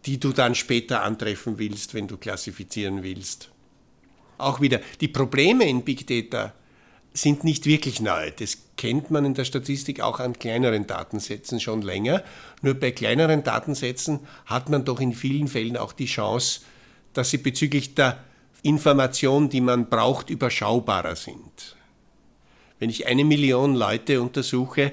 [0.07, 3.50] die du dann später antreffen willst, wenn du klassifizieren willst.
[4.38, 6.53] Auch wieder, die Probleme in Big Data
[7.14, 8.32] sind nicht wirklich neu.
[8.36, 12.24] Das kennt man in der Statistik auch an kleineren Datensätzen schon länger.
[12.61, 16.62] Nur bei kleineren Datensätzen hat man doch in vielen Fällen auch die Chance,
[17.12, 18.18] dass sie bezüglich der
[18.62, 21.76] Information, die man braucht, überschaubarer sind.
[22.80, 24.90] Wenn ich eine Million Leute untersuche,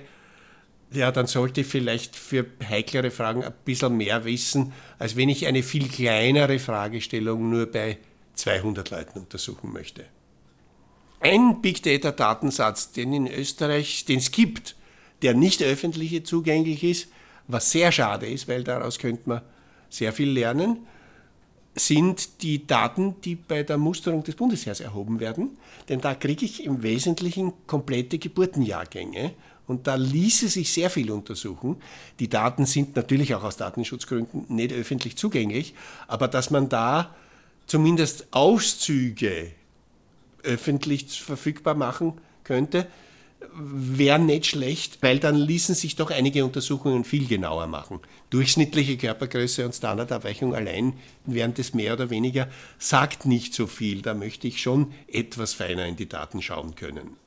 [0.91, 5.45] ja, dann sollte ich vielleicht für heiklere Fragen ein bisschen mehr wissen, als wenn ich
[5.45, 7.97] eine viel kleinere Fragestellung nur bei
[8.35, 10.05] 200 Leuten untersuchen möchte.
[11.19, 14.75] Ein Big Data Datensatz, den in Österreich, den es gibt,
[15.21, 17.09] der nicht öffentlich zugänglich ist,
[17.47, 19.41] was sehr schade ist, weil daraus könnte man
[19.89, 20.87] sehr viel lernen,
[21.75, 25.57] sind die Daten, die bei der Musterung des Bundesheers erhoben werden.
[25.87, 29.33] Denn da kriege ich im Wesentlichen komplette Geburtenjahrgänge
[29.69, 31.77] und da ließe sich sehr viel untersuchen.
[32.19, 35.75] Die Daten sind natürlich auch aus Datenschutzgründen nicht öffentlich zugänglich,
[36.07, 37.15] aber dass man da
[37.67, 39.51] zumindest Auszüge
[40.41, 42.13] öffentlich verfügbar machen
[42.43, 42.87] könnte,
[43.53, 47.99] wäre nicht schlecht, weil dann ließen sich doch einige Untersuchungen viel genauer machen.
[48.31, 50.93] Durchschnittliche Körpergröße und Standardabweichung allein
[51.25, 52.49] während des mehr oder weniger
[52.79, 54.01] sagt nicht so viel.
[54.01, 57.17] Da möchte ich schon etwas feiner in die Daten schauen können.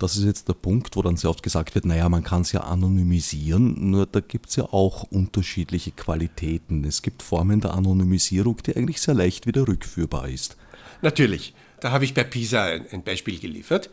[0.00, 2.52] Das ist jetzt der Punkt, wo dann sehr oft gesagt wird, naja, man kann es
[2.52, 6.84] ja anonymisieren, nur da gibt es ja auch unterschiedliche Qualitäten.
[6.84, 10.56] Es gibt Formen der Anonymisierung, die eigentlich sehr leicht wieder rückführbar ist.
[11.02, 13.90] Natürlich, da habe ich bei PISA ein Beispiel geliefert.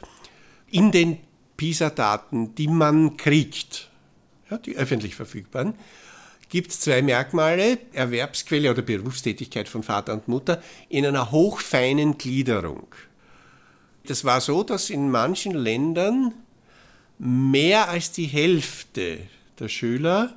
[0.72, 1.18] In den
[1.58, 3.89] PISA-Daten, die man kriegt,
[4.49, 5.74] ja, die öffentlich verfügbaren,
[6.47, 12.88] gibt es zwei Merkmale, Erwerbsquelle oder Berufstätigkeit von Vater und Mutter, in einer hochfeinen Gliederung.
[14.08, 16.34] Das war so, dass in manchen Ländern
[17.20, 19.20] mehr als die Hälfte
[19.60, 20.36] der Schüler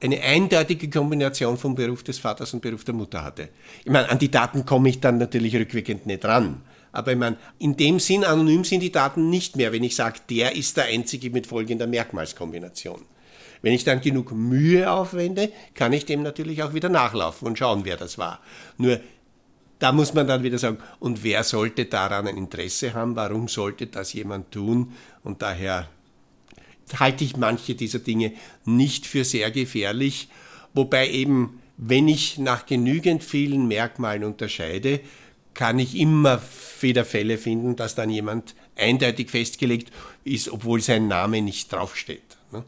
[0.00, 3.48] eine eindeutige Kombination vom Beruf des Vaters und Beruf der Mutter hatte.
[3.84, 6.60] Ich meine, an die Daten komme ich dann natürlich rückwirkend nicht ran.
[6.90, 10.20] Aber ich meine, in dem Sinn anonym sind die Daten nicht mehr, wenn ich sage,
[10.28, 13.02] der ist der Einzige mit folgender Merkmalskombination.
[13.62, 17.84] Wenn ich dann genug Mühe aufwende, kann ich dem natürlich auch wieder nachlaufen und schauen,
[17.84, 18.40] wer das war.
[18.76, 19.00] Nur
[19.82, 23.16] da muss man dann wieder sagen, und wer sollte daran ein Interesse haben?
[23.16, 24.92] Warum sollte das jemand tun?
[25.24, 25.88] Und daher
[27.00, 28.32] halte ich manche dieser Dinge
[28.64, 30.28] nicht für sehr gefährlich,
[30.72, 35.00] wobei eben, wenn ich nach genügend vielen Merkmalen unterscheide,
[35.52, 36.40] kann ich immer
[36.80, 42.38] wieder Fälle finden, dass dann jemand eindeutig festgelegt ist, obwohl sein Name nicht draufsteht.
[42.52, 42.62] Ne?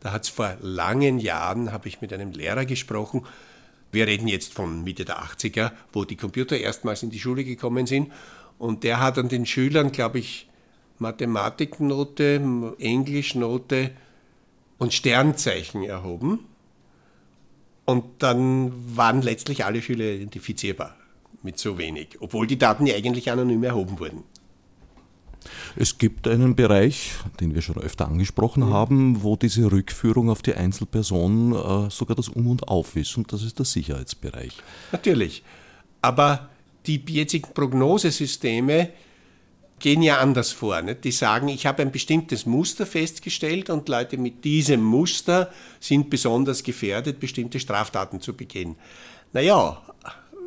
[0.00, 3.24] Da hat es vor langen Jahren, habe ich mit einem Lehrer gesprochen,
[3.92, 7.86] wir reden jetzt von Mitte der 80er, wo die Computer erstmals in die Schule gekommen
[7.86, 8.12] sind.
[8.58, 10.48] Und der hat an den Schülern, glaube ich,
[10.98, 12.40] Mathematiknote,
[12.78, 13.90] Englischnote
[14.78, 16.40] und Sternzeichen erhoben.
[17.84, 20.96] Und dann waren letztlich alle Schüler identifizierbar
[21.42, 24.24] mit so wenig, obwohl die Daten ja eigentlich anonym erhoben wurden.
[25.76, 28.72] Es gibt einen Bereich, den wir schon öfter angesprochen mhm.
[28.72, 33.32] haben, wo diese Rückführung auf die Einzelperson äh, sogar das Um und Auf ist, und
[33.32, 34.52] das ist der Sicherheitsbereich.
[34.92, 35.42] Natürlich.
[36.02, 36.48] Aber
[36.86, 38.90] die jetzigen Prognosesysteme
[39.78, 40.80] gehen ja anders vor.
[40.82, 41.04] Nicht?
[41.04, 46.62] Die sagen, ich habe ein bestimmtes Muster festgestellt und Leute mit diesem Muster sind besonders
[46.62, 48.76] gefährdet, bestimmte Straftaten zu begehen.
[49.32, 49.82] Naja,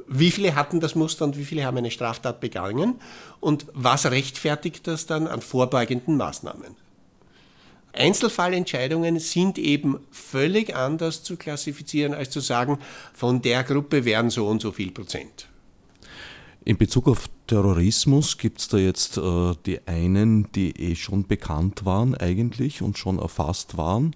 [0.09, 2.95] wie viele hatten das Muster und wie viele haben eine Straftat begangen
[3.39, 6.75] und was rechtfertigt das dann an vorbeugenden Maßnahmen?
[7.93, 12.79] Einzelfallentscheidungen sind eben völlig anders zu klassifizieren, als zu sagen,
[13.13, 15.47] von der Gruppe wären so und so viel Prozent.
[16.65, 21.85] In Bezug auf Terrorismus gibt es da jetzt äh, die einen, die eh schon bekannt
[21.85, 24.15] waren eigentlich und schon erfasst waren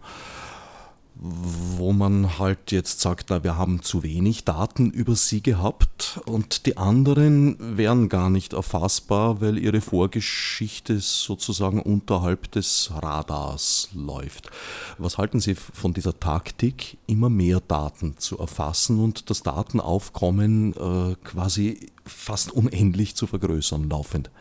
[1.16, 6.66] wo man halt jetzt sagt, na, wir haben zu wenig Daten über sie gehabt und
[6.66, 14.49] die anderen wären gar nicht erfassbar, weil ihre Vorgeschichte sozusagen unterhalb des Radars läuft.
[14.97, 21.16] Was halten Sie von dieser Taktik, immer mehr Daten zu erfassen und das Datenaufkommen äh,
[21.24, 24.32] quasi fast unendlich zu vergrößern laufend?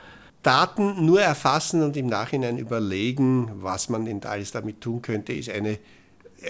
[0.42, 5.50] Daten nur erfassen und im Nachhinein überlegen, was man denn alles damit tun könnte, ist
[5.50, 5.78] eine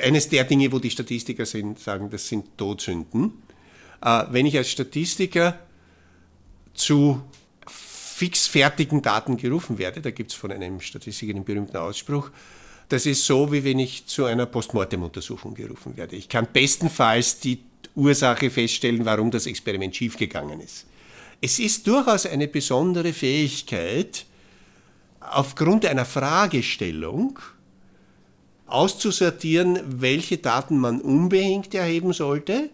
[0.03, 3.43] eines der Dinge, wo die Statistiker sind, sagen, das sind Todsünden.
[4.03, 5.59] Äh, wenn ich als Statistiker
[6.75, 7.23] zu
[7.67, 12.31] fixfertigen Daten gerufen werde, da gibt es von einem Statistiker den berühmten Ausspruch,
[12.89, 16.15] das ist so, wie wenn ich zu einer Postmortem-Untersuchung gerufen werde.
[16.15, 17.59] Ich kann bestenfalls die
[17.95, 20.87] Ursache feststellen, warum das Experiment schiefgegangen ist.
[21.41, 24.27] Es ist durchaus eine besondere Fähigkeit,
[25.21, 27.39] aufgrund einer Fragestellung
[28.73, 32.71] auszusortieren, welche Daten man unbehängt erheben sollte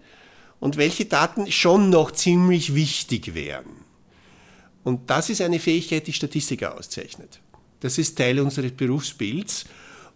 [0.60, 3.66] und welche Daten schon noch ziemlich wichtig wären.
[4.84, 7.40] Und das ist eine Fähigkeit, die Statistiker auszeichnet.
[7.80, 9.66] Das ist Teil unseres Berufsbilds.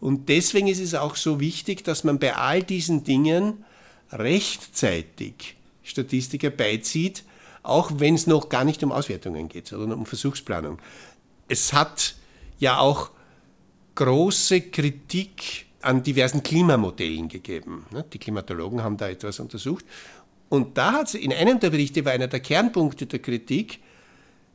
[0.01, 3.65] Und deswegen ist es auch so wichtig, dass man bei all diesen Dingen
[4.11, 7.25] rechtzeitig Statistiker beizieht,
[7.63, 10.79] auch wenn es noch gar nicht um Auswertungen geht, sondern um Versuchsplanung.
[11.49, 12.17] Es hat
[12.59, 13.11] ja auch
[13.95, 17.87] große Kritik an diversen Klimamodellen gegeben.
[17.91, 18.05] Ne?
[18.13, 19.85] Die Klimatologen haben da etwas untersucht.
[20.49, 23.81] Und da hat es in einem der Berichte war einer der Kernpunkte der Kritik,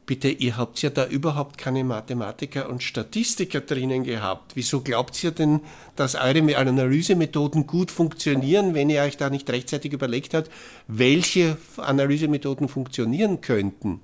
[0.08, 4.56] bitte, ihr habt ja da überhaupt keine Mathematiker und Statistiker drinnen gehabt.
[4.56, 5.60] Wieso glaubt ihr denn,
[5.96, 10.50] dass eure Analysemethoden gut funktionieren, wenn ihr euch da nicht rechtzeitig überlegt habt,
[10.88, 14.00] welche Analysemethoden funktionieren könnten?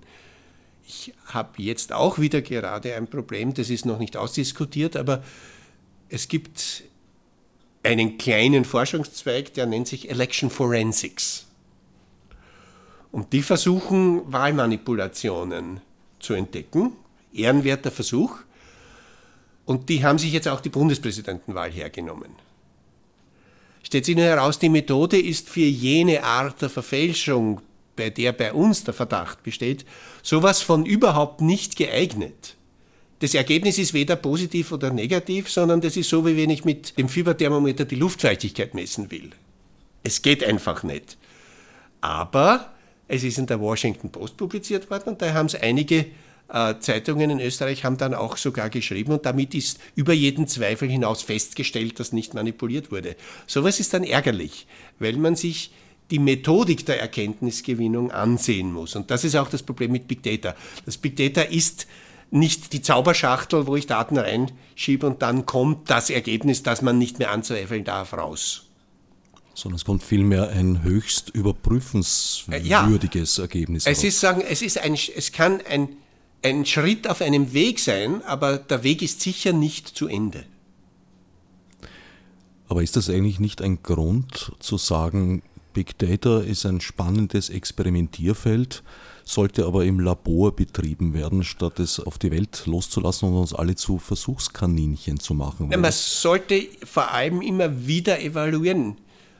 [0.86, 5.24] Ich habe jetzt auch wieder gerade ein Problem, das ist noch nicht ausdiskutiert, aber
[6.10, 6.84] es gibt
[7.84, 11.46] einen kleinen Forschungszweig, der nennt sich Election Forensics.
[13.12, 15.82] Und die versuchen Wahlmanipulationen
[16.20, 16.94] zu entdecken.
[17.34, 18.38] Ehrenwerter Versuch.
[19.66, 22.32] Und die haben sich jetzt auch die Bundespräsidentenwahl hergenommen.
[23.84, 27.62] Stellt sich nur heraus, die Methode ist für jene Art der Verfälschung,
[27.96, 29.86] bei der bei uns der Verdacht besteht,
[30.24, 32.56] sowas von überhaupt nicht geeignet.
[33.24, 36.98] Das Ergebnis ist weder positiv oder negativ, sondern das ist so, wie wenn ich mit
[36.98, 39.30] dem Fieberthermometer die Luftfeuchtigkeit messen will.
[40.04, 41.18] Es geht einfach nicht.
[42.02, 42.74] Aber
[43.08, 46.08] es ist in der Washington Post publiziert worden und da haben es einige
[46.50, 50.90] äh, Zeitungen in Österreich haben dann auch sogar geschrieben und damit ist über jeden Zweifel
[50.90, 53.16] hinaus festgestellt, dass nicht manipuliert wurde.
[53.48, 54.68] Sowas ist dann ärgerlich,
[55.00, 55.72] weil man sich
[56.12, 58.98] die Methodik der Erkenntnisgewinnung ansehen muss.
[58.98, 60.58] Und das ist auch das Problem mit Big Data.
[60.86, 61.88] Das Big Data ist
[62.34, 67.20] nicht die Zauberschachtel, wo ich Daten reinschiebe und dann kommt das Ergebnis, das man nicht
[67.20, 68.66] mehr anzweifeln darf, raus.
[69.54, 73.86] Sondern es kommt vielmehr ein höchst überprüfenswürdiges ja, Ergebnis.
[73.86, 75.90] Es ist sagen, es ist ein, es kann ein,
[76.42, 80.46] ein Schritt auf einem Weg sein, aber der Weg ist sicher nicht zu Ende.
[82.68, 88.82] Aber ist das eigentlich nicht ein Grund zu sagen, Big Data ist ein spannendes Experimentierfeld?
[89.24, 93.76] Sollte aber im Labor betrieben werden, statt es auf die Welt loszulassen und uns alle
[93.76, 95.72] zu Versuchskaninchen zu machen.
[95.72, 98.98] Ja, man sollte vor allem immer wieder evaluieren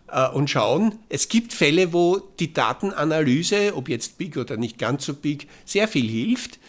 [0.08, 1.00] äh, und schauen.
[1.10, 5.88] Es gibt Fälle, wo die Datenanalyse, ob jetzt big oder nicht ganz so big, sehr
[5.88, 6.60] viel hilft.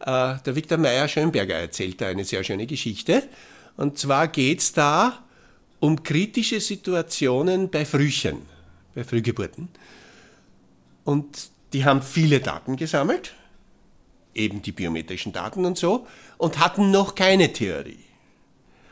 [0.00, 3.22] Äh, der Viktor Meyer-Schönberger erzählt da eine sehr schöne Geschichte.
[3.76, 5.22] Und zwar geht es da
[5.80, 8.42] um kritische Situationen bei Frühchen,
[8.94, 9.68] bei Frühgeburten.
[11.04, 13.34] Und die haben viele Daten gesammelt,
[14.34, 16.06] eben die biometrischen Daten und so,
[16.38, 18.04] und hatten noch keine Theorie.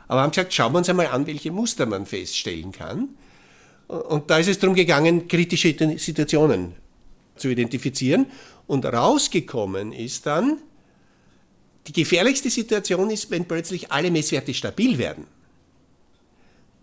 [0.09, 3.11] Aber haben gesagt, schauen wir uns einmal an, welche Muster man feststellen kann.
[3.87, 6.74] Und da ist es darum gegangen, kritische Situationen
[7.37, 8.26] zu identifizieren.
[8.66, 10.59] Und rausgekommen ist dann,
[11.87, 15.26] Die gefährlichste Situation ist, wenn plötzlich alle Messwerte stabil werden.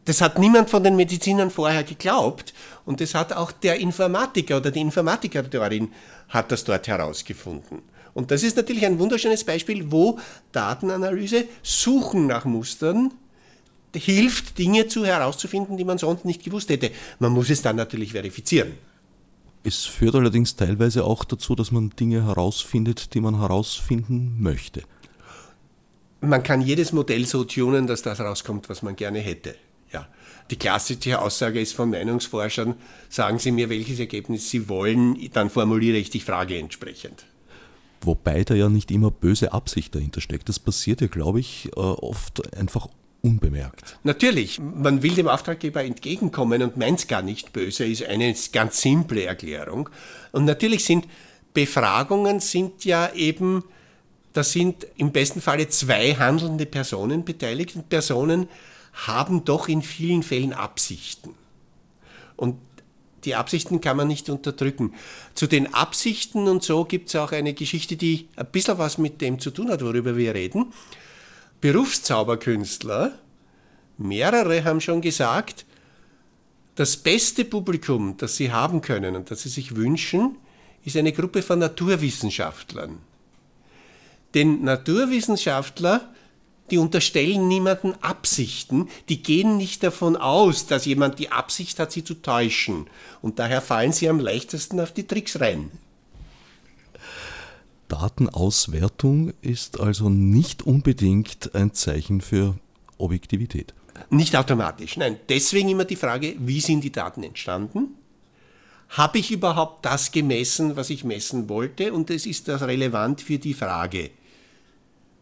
[0.08, 2.54] Das hat niemand von den Medizinern vorher geglaubt
[2.86, 5.90] und das hat auch der Informatiker oder die Informatikerin
[6.30, 7.82] hat das dort herausgefunden.
[8.14, 10.18] Und das ist natürlich ein wunderschönes Beispiel, wo
[10.54, 13.14] Datenanalyse, Suchen nach Mustern,
[13.94, 16.92] hilft, Dinge zu herauszufinden, die man sonst nicht gewusst hätte.
[17.20, 18.76] Man muss es dann natürlich verifizieren.
[19.66, 24.84] Es führt allerdings teilweise auch dazu, dass man Dinge herausfindet, die man herausfinden möchte.
[26.22, 29.56] Man kann jedes Modell so tunen, dass das rauskommt, was man gerne hätte.
[30.50, 32.76] Die klassische Aussage ist von Meinungsforschern,
[33.10, 37.26] sagen Sie mir, welches Ergebnis Sie wollen, dann formuliere ich die Frage entsprechend.
[38.02, 40.48] Wobei da ja nicht immer böse Absicht dahinter steckt.
[40.50, 42.88] Das passiert ja, glaube ich, äh, oft einfach
[43.22, 43.98] unbemerkt.
[44.04, 48.82] Natürlich, man will dem Auftraggeber entgegenkommen und meint es gar nicht böse, ist eine ganz
[48.82, 49.90] simple Erklärung.
[50.32, 51.08] Und natürlich sind
[51.54, 53.64] Befragungen sind ja eben,
[54.34, 58.48] da sind im besten Falle zwei handelnde Personen beteiligt und Personen
[59.06, 61.34] haben doch in vielen Fällen Absichten.
[62.36, 62.58] Und
[63.26, 64.94] die Absichten kann man nicht unterdrücken.
[65.34, 69.22] Zu den Absichten und so gibt es auch eine Geschichte, die ein bisschen was mit
[69.22, 70.72] dem zu tun hat, worüber wir reden.
[71.62, 73.18] Berufszauberkünstler,
[73.98, 75.66] mehrere haben schon gesagt,
[76.76, 80.38] das beste Publikum, das sie haben können und das sie sich wünschen,
[80.86, 83.00] ist eine Gruppe von Naturwissenschaftlern.
[84.36, 86.14] Denn Naturwissenschaftler,
[86.72, 92.04] die unterstellen niemanden Absichten, die gehen nicht davon aus, dass jemand die Absicht hat, sie
[92.04, 92.88] zu täuschen.
[93.22, 95.72] Und daher fallen sie am leichtesten auf die Tricks rein.
[97.88, 102.56] Datenauswertung ist also nicht unbedingt ein Zeichen für
[102.98, 103.74] Objektivität.
[104.10, 105.18] Nicht automatisch, nein.
[105.30, 107.96] Deswegen immer die Frage, wie sind die Daten entstanden?
[108.90, 111.94] Habe ich überhaupt das gemessen, was ich messen wollte?
[111.94, 114.12] Und es ist das relevant für die Frage,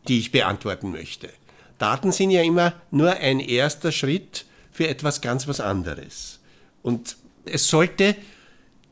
[0.08, 1.30] die ich beantworten möchte.
[1.78, 6.40] Daten sind ja immer nur ein erster Schritt für etwas ganz was anderes.
[6.82, 8.16] Und es sollte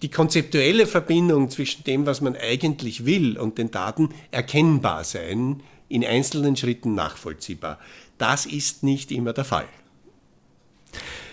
[0.01, 6.05] die konzeptuelle Verbindung zwischen dem, was man eigentlich will und den Daten erkennbar sein, in
[6.05, 7.79] einzelnen Schritten nachvollziehbar.
[8.17, 9.67] Das ist nicht immer der Fall.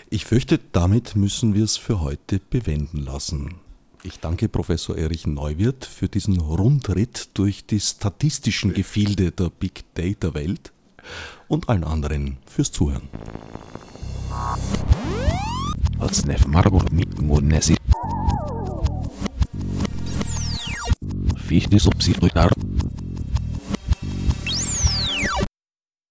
[0.08, 3.60] Ich fürchte, damit müssen wir es für heute bewenden lassen.
[4.02, 10.32] Ich danke Professor Erich Neuwirth für diesen Rundritt durch die statistischen Gefilde der Big Data
[10.32, 10.72] Welt
[11.48, 13.08] und allen anderen fürs Zuhören.
[21.36, 22.50] Fichte subsidiar